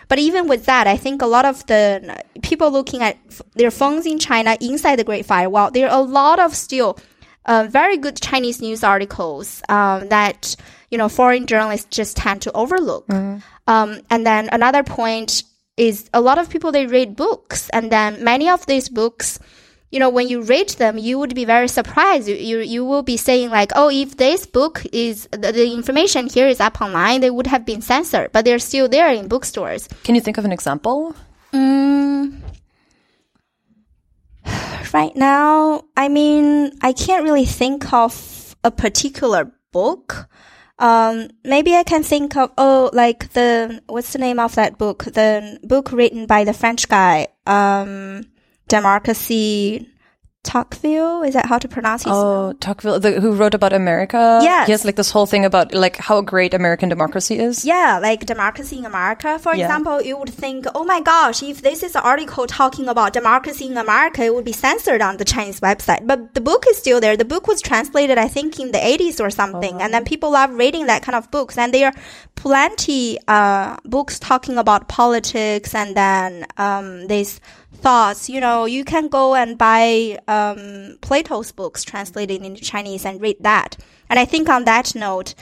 [0.08, 3.18] But even with that, I think a lot of the people looking at
[3.54, 6.96] their phones in China inside the Great Firewall, there are a lot of still
[7.44, 10.56] uh, very good Chinese news articles um, that
[10.90, 13.06] you know foreign journalists just tend to overlook.
[13.08, 13.42] Mm.
[13.66, 15.42] Um, and then another point
[15.76, 19.38] is a lot of people they read books and then many of these books
[19.90, 22.28] you know when you read them you would be very surprised.
[22.28, 26.28] You you, you will be saying like oh if this book is the, the information
[26.28, 29.88] here is up online they would have been censored but they're still there in bookstores.
[30.04, 31.14] Can you think of an example?
[31.52, 32.40] Mm,
[34.92, 40.28] right now i mean i can't really think of a particular book
[40.78, 45.04] um, maybe I can think of, oh, like the, what's the name of that book?
[45.04, 48.24] The book written by the French guy, um,
[48.68, 49.88] Democracy,
[50.46, 51.22] Tocqueville.
[51.24, 52.56] Is that how to pronounce his Oh, name?
[52.58, 54.38] Tocqueville, the, who wrote about America.
[54.42, 54.68] Yes.
[54.68, 57.64] Yes, like this whole thing about like how great American democracy is.
[57.64, 59.38] Yeah, like democracy in America.
[59.40, 59.64] For yeah.
[59.66, 63.66] example, you would think, oh my gosh, if this is an article talking about democracy
[63.66, 66.06] in America, it would be censored on the Chinese website.
[66.06, 67.16] But the book is still there.
[67.16, 69.74] The book was translated, I think, in the 80s or something.
[69.74, 69.80] Oh.
[69.80, 71.58] And then people love reading that kind of books.
[71.58, 71.94] And there are
[72.36, 77.40] plenty, uh, books talking about politics and then, um, this
[77.76, 83.20] thoughts, you know, you can go and buy um, Plato's books translated into Chinese and
[83.20, 83.76] read that.
[84.08, 85.34] And I think on that note,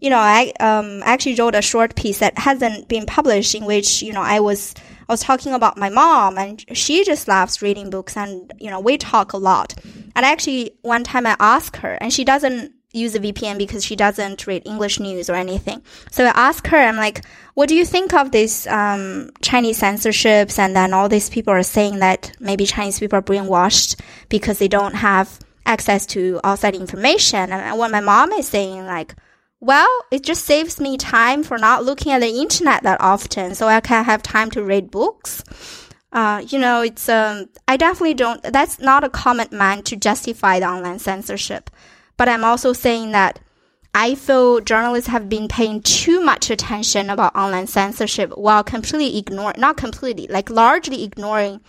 [0.00, 4.02] you know, I um, actually wrote a short piece that hasn't been published in which,
[4.02, 4.74] you know, I was
[5.08, 8.80] I was talking about my mom and she just loves reading books and, you know,
[8.80, 9.74] we talk a lot.
[10.16, 13.96] And actually one time I asked her and she doesn't use a VPN because she
[13.96, 15.82] doesn't read English news or anything.
[16.10, 17.24] So I asked her, I'm like,
[17.54, 20.58] what do you think of this um, Chinese censorships?
[20.58, 24.68] And then all these people are saying that maybe Chinese people are brainwashed because they
[24.68, 27.52] don't have access to outside information.
[27.52, 29.14] And what my mom is saying, like,
[29.60, 33.68] well, it just saves me time for not looking at the internet that often, so
[33.68, 35.44] I can have time to read books.
[36.12, 38.42] Uh, you know, it's um, I definitely don't.
[38.42, 41.70] That's not a comment meant to justify the online censorship.
[42.16, 43.40] But I'm also saying that
[43.94, 49.60] I feel journalists have been paying too much attention about online censorship while completely ignoring,
[49.60, 51.60] not completely, like largely ignoring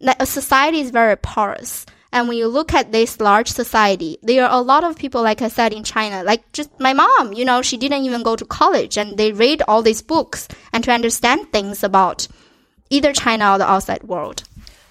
[0.00, 1.86] that a society is very porous.
[2.10, 5.42] And when you look at this large society, there are a lot of people, like
[5.42, 8.46] I said, in China, like just my mom, you know, she didn't even go to
[8.46, 12.26] college and they read all these books and to understand things about
[12.90, 14.42] either China or the outside world.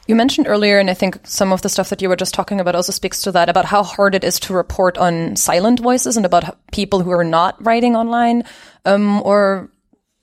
[0.08, 2.62] You mentioned earlier, and I think some of the stuff that you were just talking
[2.62, 6.16] about also speaks to that, about how hard it is to report on silent voices
[6.16, 8.44] and about people who are not writing online,
[8.86, 9.70] um, or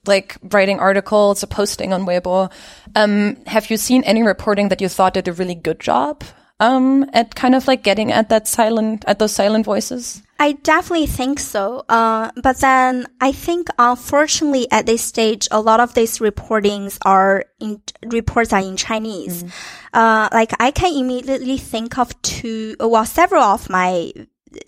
[0.07, 2.51] like writing articles or posting on Weibo.
[2.95, 6.23] Um, have you seen any reporting that you thought did a really good job?
[6.59, 10.21] Um, at kind of like getting at that silent, at those silent voices?
[10.37, 11.85] I definitely think so.
[11.87, 17.45] Uh, but then I think unfortunately at this stage, a lot of these reportings are
[17.59, 19.43] in, reports are in Chinese.
[19.43, 19.51] Mm.
[19.93, 24.11] Uh, like I can immediately think of two, well, several of my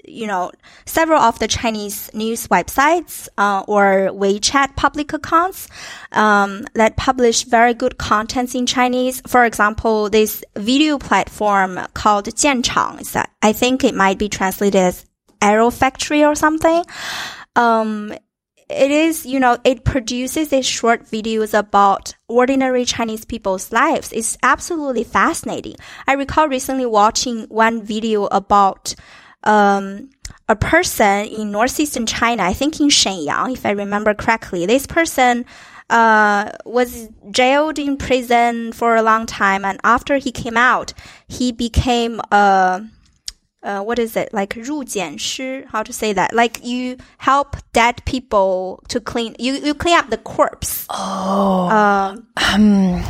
[0.05, 0.51] you know,
[0.85, 5.67] several of the Chinese news websites uh, or WeChat public accounts
[6.11, 9.21] um, that publish very good contents in Chinese.
[9.27, 15.05] For example, this video platform called Jianchang, I think it might be translated as
[15.41, 16.83] Arrow Factory or something.
[17.55, 18.13] Um,
[18.69, 24.11] it is, you know, it produces these short videos about ordinary Chinese people's lives.
[24.11, 25.75] It's absolutely fascinating.
[26.05, 28.93] I recall recently watching one video about
[29.47, 30.09] um,
[30.49, 34.65] a person in northeastern China, I think in Shenyang, if I remember correctly.
[34.65, 35.45] This person
[35.89, 40.93] uh, was jailed in prison for a long time, and after he came out,
[41.27, 42.85] he became a
[43.63, 45.65] uh, what is it like 入殓师?
[45.71, 46.33] How to say that?
[46.33, 50.85] Like you help dead people to clean you you clean up the corpse.
[50.89, 52.15] Oh, uh,
[52.53, 53.03] um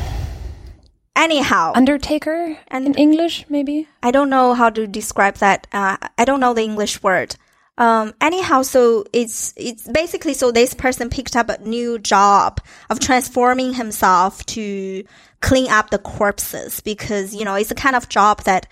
[1.18, 3.88] anyhow, Undertaker and in English, maybe?
[4.01, 5.68] I don't know how to describe that.
[5.74, 7.36] Uh, I don't know the English word.
[7.78, 12.59] Um, anyhow, so it's, it's basically so this person picked up a new job
[12.89, 15.03] of transforming himself to
[15.41, 18.68] clean up the corpses because, you know, it's a kind of job that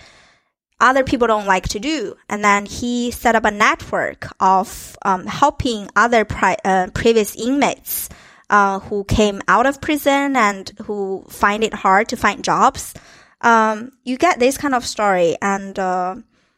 [0.79, 2.15] other people don't like to do.
[2.29, 8.09] And then he set up a network of, um, helping other pri- uh, previous inmates,
[8.49, 12.93] uh, who came out of prison and who find it hard to find jobs.
[13.41, 16.15] Um, you get this kind of story and, uh,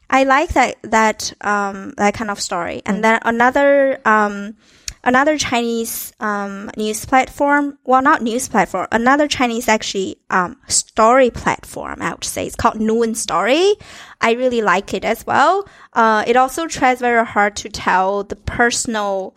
[0.09, 2.81] I like that that um, that kind of story.
[2.85, 4.55] And then another um,
[5.03, 12.01] another Chinese um, news platform, well, not news platform, another Chinese actually um, story platform.
[12.01, 13.75] I would say it's called Noon Story.
[14.21, 15.67] I really like it as well.
[15.93, 19.35] Uh, it also tries very hard to tell the personal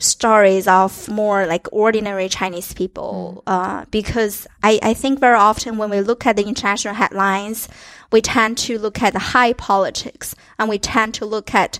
[0.00, 3.42] stories of more like ordinary Chinese people.
[3.46, 7.68] Uh, because I, I think very often when we look at the international headlines,
[8.10, 11.78] we tend to look at the high politics and we tend to look at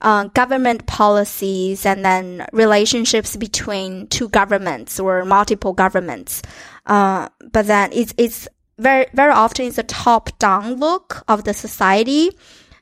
[0.00, 6.42] uh, government policies and then relationships between two governments or multiple governments.
[6.86, 8.48] Uh, but then it's, it's
[8.78, 12.30] very, very often it's a top down look of the society.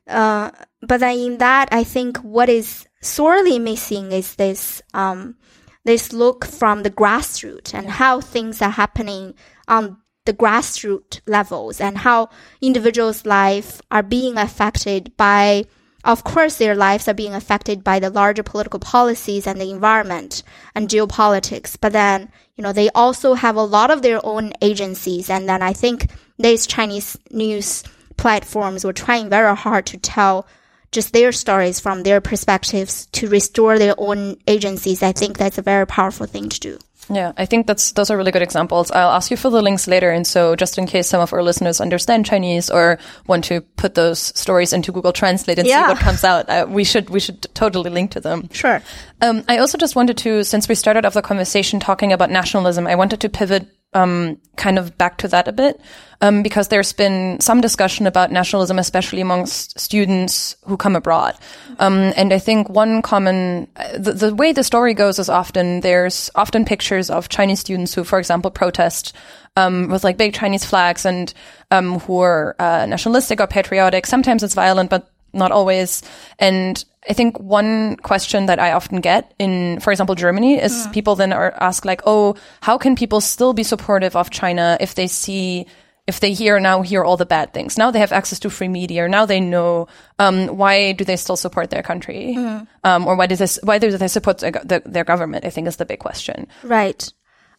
[0.07, 0.51] Uh,
[0.83, 5.37] but then in that, I think what is sorely missing is this, um,
[5.85, 9.35] this look from the grassroots and how things are happening
[9.69, 9.97] on
[10.27, 12.29] the grassroots levels and how
[12.61, 15.65] individuals' life are being affected by
[16.03, 20.43] of course, their lives are being affected by the larger political policies and the environment
[20.75, 21.77] and geopolitics.
[21.79, 25.29] But then, you know, they also have a lot of their own agencies.
[25.29, 27.85] And then I think these Chinese news
[28.17, 30.47] platforms were trying very hard to tell
[30.93, 35.03] just their stories from their perspectives to restore their own agencies.
[35.03, 36.79] I think that's a very powerful thing to do.
[37.13, 38.93] Yeah, I think that's those are really good examples.
[38.93, 41.43] I'll ask you for the links later, and so just in case some of our
[41.43, 45.87] listeners understand Chinese or want to put those stories into Google Translate and Yeah.
[45.89, 48.49] see what comes out, uh, we should we should totally link to them.
[48.53, 48.81] Sure.
[49.21, 52.87] Um, I also just wanted to, since we started off the conversation talking about nationalism,
[52.87, 55.81] I wanted to pivot um, kind of back to that a bit
[56.21, 61.37] um, because there's been some discussion about nationalism, especially amongst students who come abroad.
[61.79, 65.81] Um, and I think one common, uh, the, the way the story goes is often
[65.81, 69.15] there's often pictures of Chinese students who, for example, protest
[69.57, 71.33] um, with like big Chinese flags and
[71.71, 74.07] um, who are uh, nationalistic or patriotic.
[74.07, 76.03] Sometimes it's violent, but not always.
[76.39, 81.17] And I think one question that I often get in, for example, Germany is people
[81.17, 85.07] then are asked like, oh, how can people still be supportive of China if they
[85.07, 85.67] see,
[86.07, 87.79] if they hear now hear all the bad things?
[87.79, 89.09] Now they have access to free media.
[89.09, 89.89] Now they know,
[90.19, 92.37] um, why do they still support their country?
[92.85, 95.47] Um, or why does this, why do they support their, the, their government?
[95.47, 96.49] I think is the big question.
[96.63, 97.11] Right.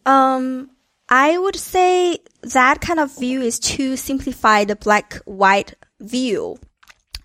[0.05, 0.69] Um,
[1.09, 6.57] I would say that kind of view is too simplified the black white view.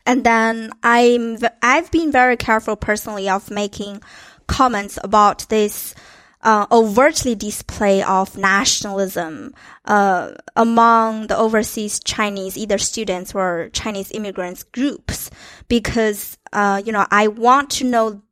[0.07, 4.03] And then I'm, I've been very careful personally of making
[4.47, 5.95] comments about this,
[6.43, 9.53] uh, overtly display of nationalism,
[9.85, 15.31] uh, among the overseas Chinese, either students or Chinese immigrants groups,
[15.67, 18.23] because, uh, you know, I want to know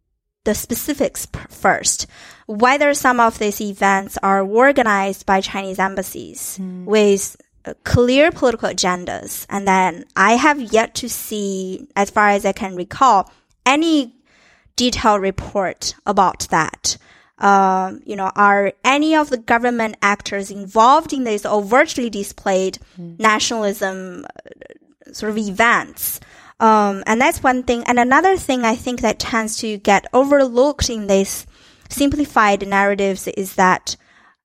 [0.44, 2.06] the specifics first.
[2.46, 7.43] Whether some of these events are organized by Chinese embassies with uh,
[7.84, 9.46] clear political agendas.
[9.48, 13.30] And then I have yet to see, as far as I can recall,
[13.64, 14.14] any
[14.76, 16.96] detailed report about that.
[17.38, 22.78] Um, you know, are any of the government actors involved in this overtly displayed
[23.18, 26.20] nationalism uh, sort of events?
[26.60, 27.82] Um, and that's one thing.
[27.84, 31.46] And another thing I think that tends to get overlooked in these
[31.88, 33.96] simplified narratives is that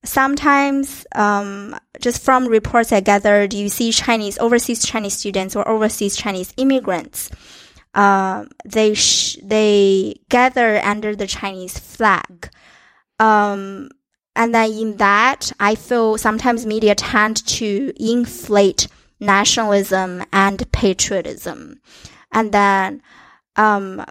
[0.03, 6.15] sometimes, um, just from reports I gathered, you see Chinese, overseas Chinese students or overseas
[6.15, 7.29] Chinese immigrants.
[7.93, 12.49] Um, they sh- they gather under the Chinese flag.
[13.19, 13.89] Um,
[14.35, 18.87] and then in that, I feel sometimes media tend to inflate
[19.19, 21.81] nationalism and patriotism.
[22.31, 23.01] And then,
[23.55, 24.05] um,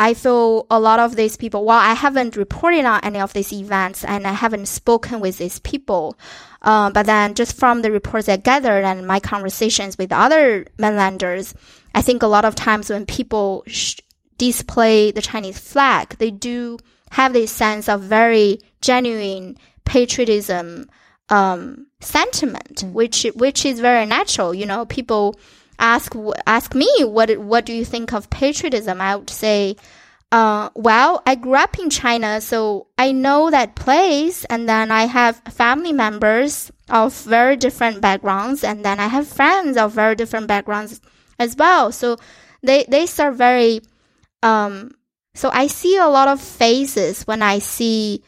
[0.00, 3.52] I feel a lot of these people, while I haven't reported on any of these
[3.52, 6.18] events and I haven't spoken with these people,
[6.62, 11.52] uh, but then just from the reports I gathered and my conversations with other mainlanders,
[11.94, 13.98] I think a lot of times when people sh-
[14.38, 16.78] display the Chinese flag, they do
[17.10, 20.88] have this sense of very genuine patriotism
[21.28, 24.54] um, sentiment, which which is very natural.
[24.54, 25.38] You know, people
[25.80, 26.14] ask
[26.46, 29.00] ask me what what do you think of patriotism?
[29.00, 29.76] I would say
[30.32, 35.06] uh, well, I grew up in China, so I know that place, and then I
[35.06, 40.46] have family members of very different backgrounds, and then I have friends of very different
[40.46, 41.00] backgrounds
[41.40, 41.90] as well.
[41.90, 42.16] So
[42.62, 43.80] they they serve very
[44.42, 44.92] um
[45.34, 48.22] so I see a lot of faces when I see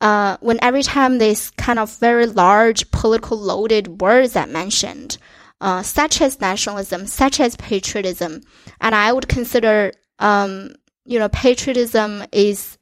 [0.00, 5.18] uh when every time this kind of very large political loaded words are mentioned,
[5.60, 8.42] uh such as nationalism, such as patriotism,
[8.80, 12.78] and I would consider um you know patriotism is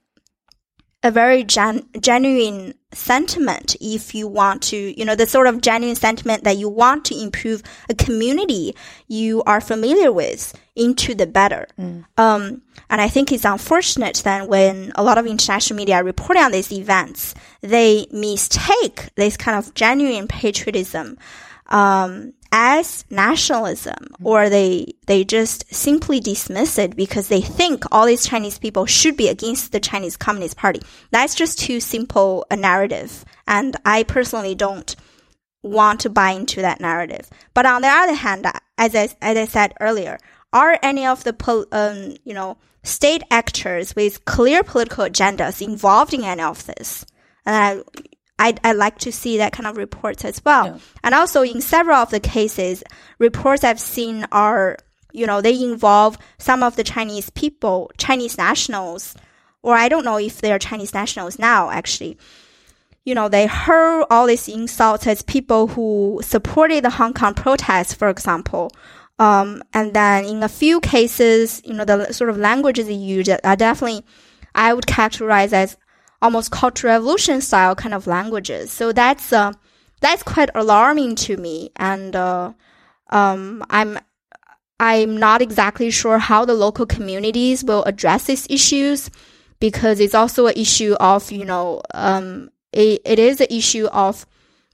[1.05, 5.95] a very gen- genuine sentiment if you want to, you know, the sort of genuine
[5.95, 8.75] sentiment that you want to improve a community
[9.07, 11.67] you are familiar with into the better.
[11.79, 12.07] Mm.
[12.17, 16.43] Um, and I think it's unfortunate that when a lot of international media are reporting
[16.43, 21.19] on these events, they mistake this kind of genuine patriotism
[21.75, 28.25] um, as nationalism or they they just simply dismiss it because they think all these
[28.25, 30.81] Chinese people should be against the Chinese Communist Party.
[31.11, 33.25] That's just too simple a narrative.
[33.49, 34.95] And I personally don't
[35.65, 37.29] want to buy into that narrative.
[37.55, 38.47] But on the other hand,
[38.79, 40.19] as I, as I said earlier,
[40.53, 41.35] are any of the,
[41.73, 47.05] um, you know, state actors with clear political agendas involved in any of this?
[47.45, 48.01] And I,
[48.39, 50.67] I, I like to see that kind of reports as well.
[50.67, 50.79] Yeah.
[51.03, 52.83] And also in several of the cases,
[53.19, 54.77] reports I've seen are,
[55.13, 59.15] you know, they involve some of the Chinese people, Chinese nationals,
[59.63, 62.19] or I don't know if they're Chinese nationals now, actually.
[63.05, 67.95] You know, they heard all these insults as people who supported the Hong Kong protests,
[67.95, 68.73] for example.
[69.19, 73.57] Um, and then in a few cases, you know, the sort of languages used are
[73.57, 74.05] definitely,
[74.55, 75.77] I would characterize as
[76.25, 78.73] almost cultural revolution style kind of languages.
[78.73, 79.53] So that's uh,
[80.01, 82.53] that's quite alarming to me, and uh,
[83.11, 83.99] um, I'm
[84.81, 89.11] I'm not exactly sure how the local communities will address these issues
[89.61, 94.27] because it's also an issue of you know um, it, it is an issue of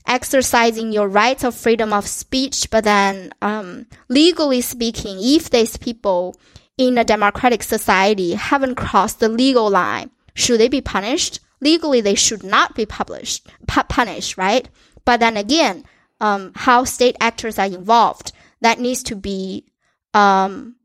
[0.07, 6.34] exercising your rights of freedom of speech, but then um, legally speaking, if these people
[6.78, 11.41] in a democratic society haven't crossed the legal line should they be punished?
[11.61, 14.68] Legally, they should not be published, pu- punished, right?
[15.05, 15.85] But then again,
[16.20, 19.66] um, how state actors are involved, that needs to be,
[20.14, 20.76] um,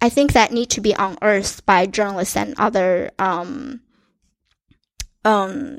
[0.00, 3.80] I think that need to be unearthed by journalists and other, um,
[5.24, 5.78] um,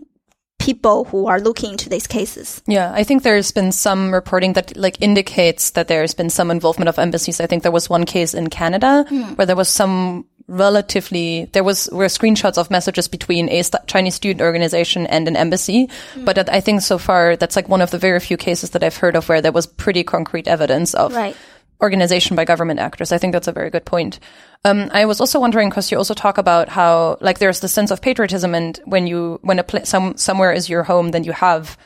[0.65, 2.63] people who are looking into these cases.
[2.65, 6.89] Yeah, I think there's been some reporting that like indicates that there's been some involvement
[6.89, 7.39] of embassies.
[7.39, 9.37] I think there was one case in Canada mm.
[9.37, 14.15] where there was some relatively there was were screenshots of messages between a st- Chinese
[14.15, 16.25] student organization and an embassy, mm.
[16.25, 18.97] but I think so far that's like one of the very few cases that I've
[18.97, 21.35] heard of where there was pretty concrete evidence of right.
[21.81, 23.11] organization by government actors.
[23.11, 24.19] I think that's a very good point.
[24.63, 27.91] Um, I was also wondering because you also talk about how like there's the sense
[27.91, 31.31] of patriotism, and when you when a pl- some somewhere is your home, then you
[31.31, 31.77] have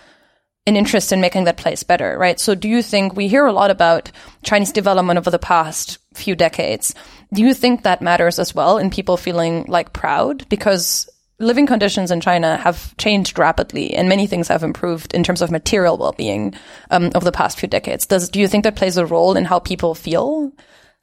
[0.70, 2.40] an interest in making that place better, right?
[2.40, 4.12] So do you think we hear a lot about
[4.44, 6.96] Chinese development over the past few decades?
[7.34, 10.48] Do you think that matters as well in people feeling like proud?
[10.48, 11.10] Because
[11.40, 15.52] living conditions in China have changed rapidly and many things have improved in terms of
[15.52, 16.54] material well-being
[16.92, 18.06] um, over the past few decades.
[18.06, 20.52] Does, do you think that plays a role in how people feel?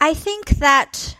[0.01, 1.17] I think that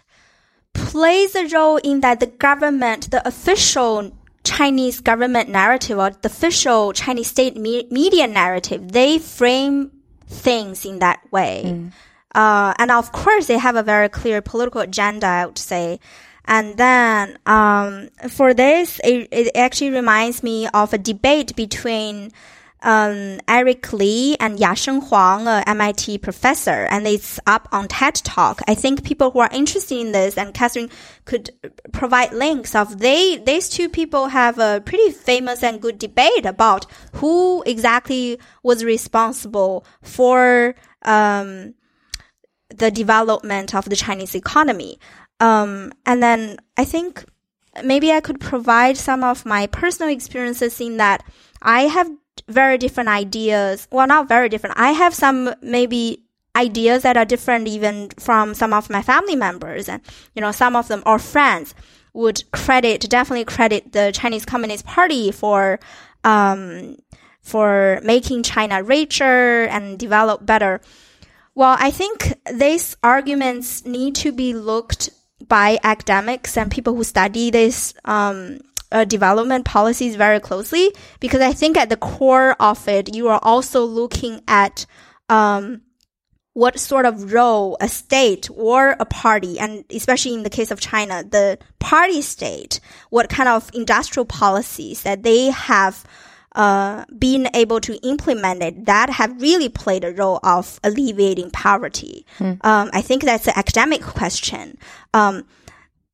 [0.75, 4.16] plays a role in that the government, the official
[4.47, 9.91] Chinese government narrative or the official Chinese state me- media narrative, they frame
[10.29, 11.65] things in that way.
[11.67, 11.93] Mm.
[12.35, 15.99] Uh, and of course, they have a very clear political agenda, I would say.
[16.45, 22.31] And then, um, for this, it, it actually reminds me of a debate between
[22.83, 28.61] um, Eric Li and Yasheng Huang, a MIT professor, and it's up on TED Talk.
[28.69, 30.91] I think people who are interested in this, and Catherine
[31.25, 31.51] could
[31.93, 36.87] provide links of they, these two people have a pretty famous and good debate about
[37.15, 41.75] who exactly was responsible for, um,
[42.69, 44.99] the development of the Chinese economy.
[45.41, 47.25] Um, and then I think
[47.85, 51.25] maybe I could provide some of my personal experiences in that
[51.63, 52.11] I have
[52.49, 53.89] very different ideas.
[53.91, 54.79] Well, not very different.
[54.79, 56.25] I have some maybe
[56.57, 60.01] ideas that are different even from some of my family members and,
[60.35, 61.75] you know, some of them or friends
[62.15, 65.79] would credit, definitely credit the Chinese Communist Party for,
[66.25, 66.97] um,
[67.43, 70.81] for making China richer and develop better.
[71.55, 75.11] Well, I think these arguments need to be looked
[75.47, 78.61] by academics and people who study this um,
[78.93, 83.41] uh, development policies very closely because I think at the core of it, you are
[83.43, 84.87] also looking at
[85.29, 85.83] um,
[86.53, 90.81] what sort of role a state or a party, and especially in the case of
[90.81, 92.81] China, the party state,
[93.11, 96.05] what kind of industrial policies that they have
[96.53, 102.25] uh, been able to implement it that have really played a role of alleviating poverty.
[102.39, 102.65] Mm.
[102.65, 104.79] Um, I think that's an academic question.
[105.13, 105.45] Um,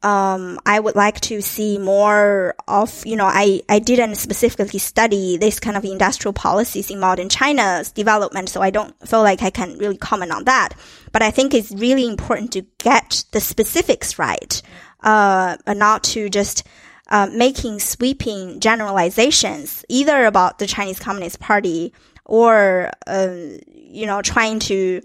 [0.03, 5.37] um, I would like to see more of, you know, I, I didn't specifically study
[5.37, 9.51] this kind of industrial policies in modern China's development, so I don't feel like I
[9.51, 10.71] can really comment on that.
[11.13, 14.61] But I think it's really important to get the specifics right,
[15.03, 16.65] uh, not to just,
[17.09, 21.93] uh, making sweeping generalizations, either about the Chinese Communist Party
[22.25, 23.37] or, uh,
[23.69, 25.03] you know, trying to,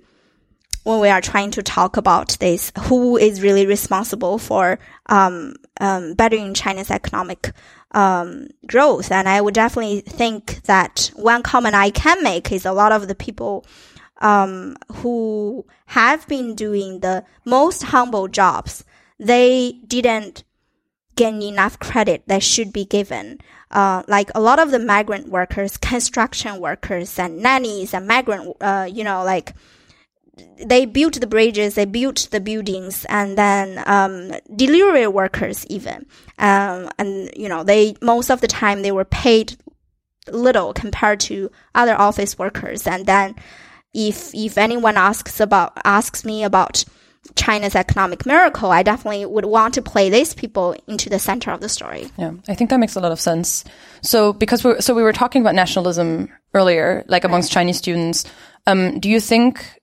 [0.88, 6.14] when we are trying to talk about this, who is really responsible for um, um,
[6.14, 7.52] bettering China's economic
[7.92, 9.12] um, growth?
[9.12, 13.10] And I would definitely think that one comment I can make is a lot of
[13.10, 13.66] the people
[14.22, 18.86] um, who have been doing the most humble jobs,
[19.20, 20.46] they didn't
[21.16, 23.42] gain enough credit that should be given.
[23.72, 28.88] Uh, like a lot of the migrant workers, construction workers, and nannies and migrant, uh,
[28.90, 29.52] you know, like
[30.66, 36.06] they built the bridges, they built the buildings, and then um, delivery workers even,
[36.40, 39.56] um, and you know they most of the time they were paid
[40.32, 43.36] little compared to other office workers, and then
[43.94, 46.84] if if anyone asks about asks me about
[47.36, 51.62] China's economic miracle, I definitely would want to play these people into the center of
[51.62, 52.10] the story.
[52.18, 53.64] Yeah, I think that makes a lot of sense.
[54.02, 57.52] So because we so we were talking about nationalism earlier, like amongst.
[57.52, 58.26] Chinese students.
[58.66, 59.80] Um, do you think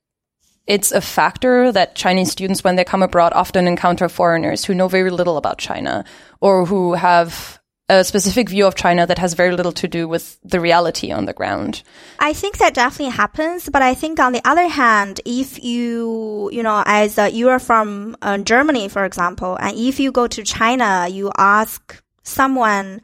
[0.66, 4.88] it's a factor that Chinese students, when they come abroad, often encounter foreigners who know
[4.88, 6.04] very little about China
[6.40, 7.60] or who have
[7.90, 11.26] a specific view of China that has very little to do with the reality on
[11.26, 11.82] the ground.
[12.18, 16.62] I think that definitely happens, but I think on the other hand, if you, you
[16.62, 20.42] know, as uh, you are from uh, Germany, for example, and if you go to
[20.42, 23.02] China, you ask someone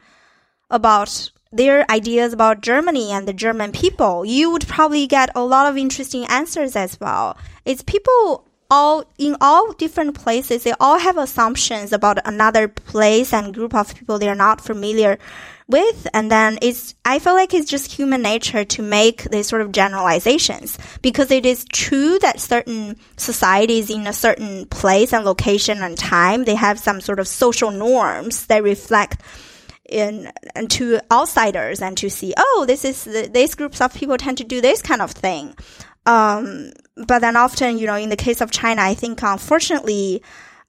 [0.71, 5.66] about their ideas about Germany and the German people, you would probably get a lot
[5.66, 7.36] of interesting answers as well.
[7.64, 13.53] It's people all in all different places, they all have assumptions about another place and
[13.53, 15.18] group of people they're not familiar
[15.66, 16.07] with.
[16.14, 19.72] And then it's, I feel like it's just human nature to make these sort of
[19.72, 25.98] generalizations because it is true that certain societies in a certain place and location and
[25.98, 29.20] time, they have some sort of social norms that reflect
[29.91, 34.16] in and to outsiders and to see, oh, this is the, these groups of people
[34.16, 35.55] tend to do this kind of thing.
[36.07, 36.72] Um,
[37.07, 40.22] but then often, you know, in the case of China, I think unfortunately,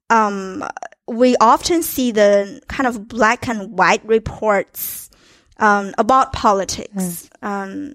[0.09, 0.63] um,
[1.07, 5.09] we often see the kind of black and white reports
[5.57, 7.47] um, about politics mm.
[7.47, 7.93] um,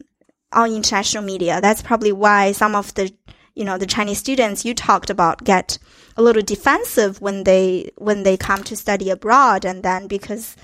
[0.53, 1.61] on international media.
[1.61, 3.13] That's probably why some of the
[3.55, 5.79] you know the Chinese students you talked about get
[6.17, 10.57] a little defensive when they when they come to study abroad, and then because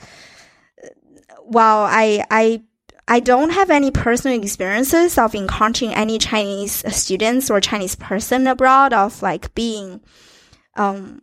[1.47, 2.63] while I I
[3.09, 8.93] I don't have any personal experiences of encountering any Chinese students or Chinese person abroad
[8.93, 10.01] of like being
[10.77, 11.21] um,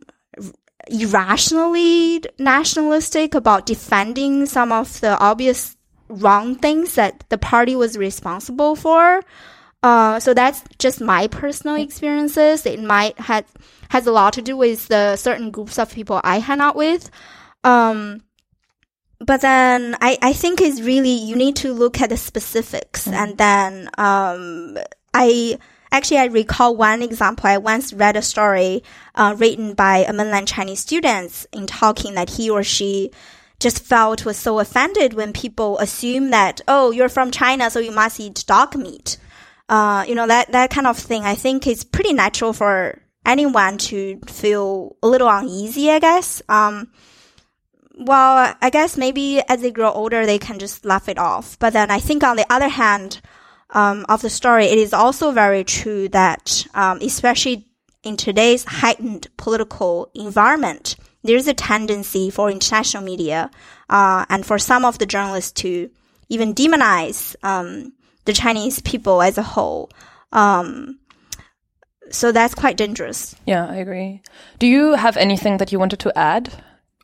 [0.88, 5.76] irrationally nationalistic about defending some of the obvious
[6.08, 9.22] wrong things that the party was responsible for.
[9.82, 12.66] Uh, so that's just my personal experiences.
[12.66, 13.46] It might have
[13.88, 17.10] has a lot to do with the certain groups of people I hang out with.
[17.64, 18.22] Um,
[19.20, 23.14] but then I, I think it's really you need to look at the specifics mm-hmm.
[23.14, 24.78] and then um,
[25.12, 25.58] I
[25.92, 27.48] actually I recall one example.
[27.48, 28.82] I once read a story
[29.14, 33.10] uh, written by a mainland Chinese student in talking that he or she
[33.58, 37.92] just felt was so offended when people assume that oh you're from China so you
[37.92, 39.18] must eat dog meat.
[39.68, 41.24] Uh, you know that that kind of thing.
[41.24, 45.90] I think is pretty natural for anyone to feel a little uneasy.
[45.90, 46.42] I guess.
[46.48, 46.90] Um,
[48.00, 51.58] well, I guess maybe as they grow older, they can just laugh it off.
[51.58, 53.20] But then I think on the other hand,
[53.70, 57.68] um, of the story, it is also very true that, um, especially
[58.02, 63.50] in today's heightened political environment, there's a tendency for international media,
[63.90, 65.90] uh, and for some of the journalists to
[66.28, 67.92] even demonize, um,
[68.24, 69.90] the Chinese people as a whole.
[70.32, 70.98] Um,
[72.10, 73.36] so that's quite dangerous.
[73.46, 74.22] Yeah, I agree.
[74.58, 76.52] Do you have anything that you wanted to add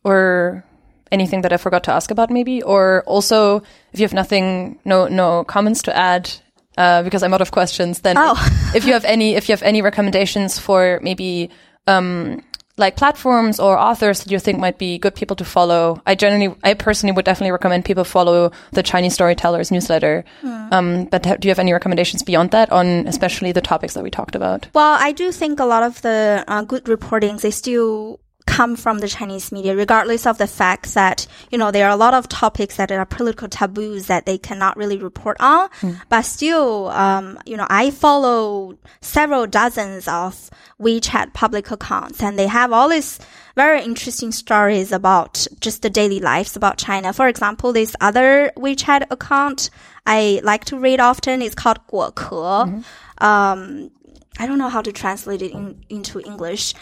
[0.03, 0.65] or
[1.13, 2.63] anything that I forgot to ask about maybe?
[2.63, 6.31] Or also, if you have nothing, no, no comments to add,
[6.77, 8.35] uh, because I'm out of questions, then oh.
[8.75, 11.51] if you have any, if you have any recommendations for maybe,
[11.87, 12.43] um,
[12.79, 16.03] like platforms or authors that you think might be good people to follow?
[16.07, 20.25] I generally, I personally would definitely recommend people follow the Chinese Storytellers newsletter.
[20.43, 20.73] Mm.
[20.73, 24.11] Um, but do you have any recommendations beyond that on especially the topics that we
[24.11, 24.69] talked about?
[24.75, 28.21] Well, I do think a lot of the uh, good reportings they still
[28.57, 32.03] come from the Chinese media, regardless of the fact that, you know, there are a
[32.07, 35.69] lot of topics that are political taboos that they cannot really report on.
[35.83, 36.01] Mm.
[36.09, 40.49] But still, um, you know, I follow several dozens of
[40.81, 43.19] WeChat public accounts and they have all these
[43.57, 47.13] very interesting stories about just the daily lives about China.
[47.13, 49.69] For example, this other WeChat account
[50.07, 52.65] I like to read often is called 果壳.
[52.65, 53.25] Mm-hmm.
[53.25, 53.91] Um,
[54.39, 56.75] I don't know how to translate it in, into English.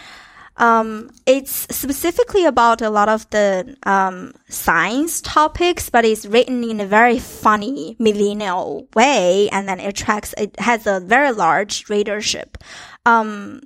[0.57, 6.79] Um, it's specifically about a lot of the um, science topics, but it's written in
[6.79, 10.33] a very funny millennial way, and then it attracts.
[10.37, 12.57] It has a very large readership.
[13.05, 13.63] Um,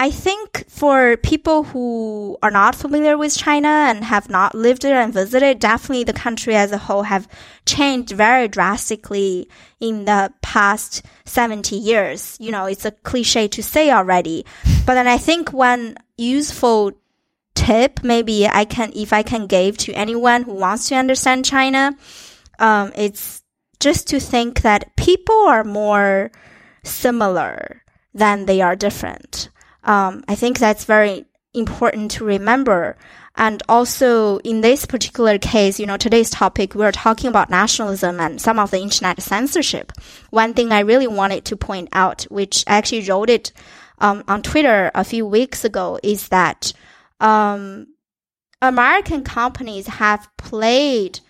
[0.00, 5.00] I think for people who are not familiar with China and have not lived there
[5.00, 7.26] and visited, definitely the country as a whole have
[7.66, 9.48] changed very drastically
[9.80, 12.36] in the past 70 years.
[12.38, 14.46] You know, it's a cliche to say already.
[14.86, 16.92] But then I think one useful
[17.56, 21.98] tip maybe I can, if I can give to anyone who wants to understand China,
[22.60, 23.42] um, it's
[23.80, 26.30] just to think that people are more
[26.84, 27.82] similar
[28.14, 29.48] than they are different.
[29.84, 32.96] Um, I think that's very important to remember.
[33.36, 38.40] And also in this particular case, you know, today's topic, we're talking about nationalism and
[38.40, 39.92] some of the internet censorship.
[40.30, 43.52] One thing I really wanted to point out, which I actually wrote it
[43.98, 46.72] um, on Twitter a few weeks ago, is that
[47.20, 47.86] um,
[48.60, 51.20] American companies have played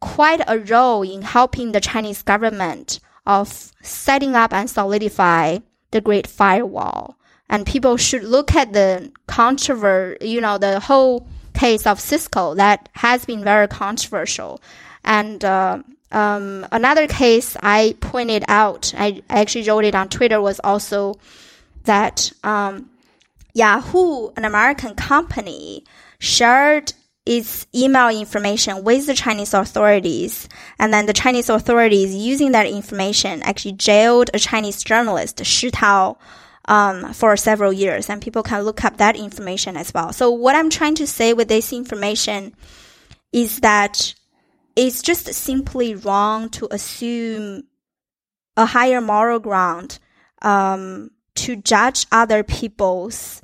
[0.00, 5.58] quite a role in helping the Chinese government of setting up and solidify
[5.90, 7.15] the Great Firewall
[7.48, 12.88] and people should look at the controversy, you know, the whole case of Cisco that
[12.92, 14.60] has been very controversial.
[15.04, 15.82] And uh,
[16.12, 21.14] um, another case I pointed out, I actually wrote it on Twitter, was also
[21.84, 22.90] that um,
[23.54, 25.84] Yahoo, an American company,
[26.18, 26.92] shared
[27.24, 33.42] its email information with the Chinese authorities, and then the Chinese authorities using that information
[33.42, 36.18] actually jailed a Chinese journalist, Shi Tao
[36.66, 40.12] um, for several years, and people can look up that information as well.
[40.12, 42.54] So what I'm trying to say with this information
[43.32, 44.14] is that
[44.74, 47.64] it's just simply wrong to assume
[48.56, 49.98] a higher moral ground
[50.42, 53.40] um, to judge other people's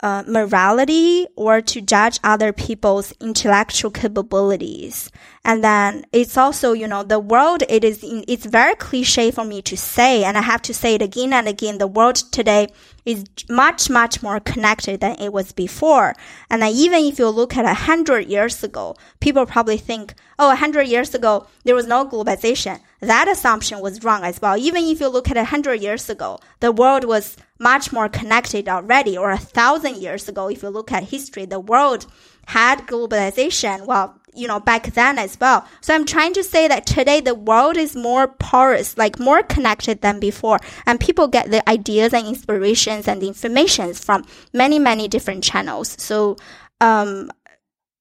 [0.00, 5.10] uh, morality or to judge other people's intellectual capabilities.
[5.44, 9.62] And then it's also, you know, the world, it is, it's very cliche for me
[9.62, 11.78] to say, and I have to say it again and again.
[11.78, 12.68] The world today
[13.04, 16.14] is much, much more connected than it was before.
[16.50, 20.52] And then even if you look at a hundred years ago, people probably think, oh,
[20.52, 22.80] a hundred years ago, there was no globalization.
[23.00, 24.56] That assumption was wrong as well.
[24.58, 28.68] Even if you look at a hundred years ago, the world was much more connected
[28.68, 32.06] already, or a thousand years ago, if you look at history, the world
[32.46, 33.84] had globalization.
[33.86, 35.66] Well, you know, back then as well.
[35.80, 40.00] So I'm trying to say that today the world is more porous, like more connected
[40.00, 40.60] than before.
[40.86, 46.00] And people get the ideas and inspirations and informations from many, many different channels.
[46.00, 46.36] So,
[46.80, 47.32] um,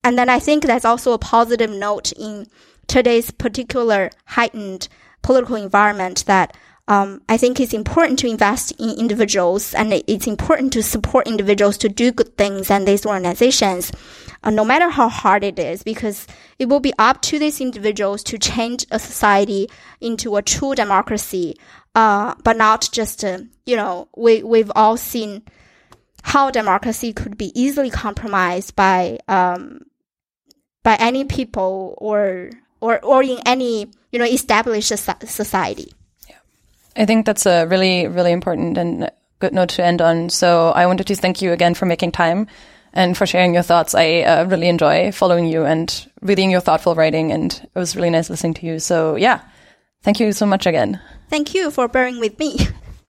[0.04, 2.46] and then I think that's also a positive note in
[2.86, 4.88] today's particular heightened
[5.24, 6.56] political environment that
[6.88, 11.78] um, I think it's important to invest in individuals and it's important to support individuals
[11.80, 13.92] to do good things and these organizations,
[14.44, 16.28] uh, no matter how hard it is, because
[16.60, 19.70] it will be up to these individuals to change a society
[20.00, 21.58] into a true democracy,
[21.94, 25.42] uh, but not just, uh, you know, we, we've all seen
[26.24, 29.82] how democracy could be easily compromised by, um,
[30.84, 35.92] by any people or, or, or in any, you know, established society.
[36.98, 40.30] I think that's a really, really important and good note to end on.
[40.30, 42.48] So I wanted to thank you again for making time
[42.94, 43.94] and for sharing your thoughts.
[43.94, 48.10] I uh, really enjoy following you and reading your thoughtful writing, and it was really
[48.10, 48.80] nice listening to you.
[48.80, 49.42] So yeah,
[50.02, 51.00] thank you so much again.
[51.30, 52.58] Thank you for bearing with me.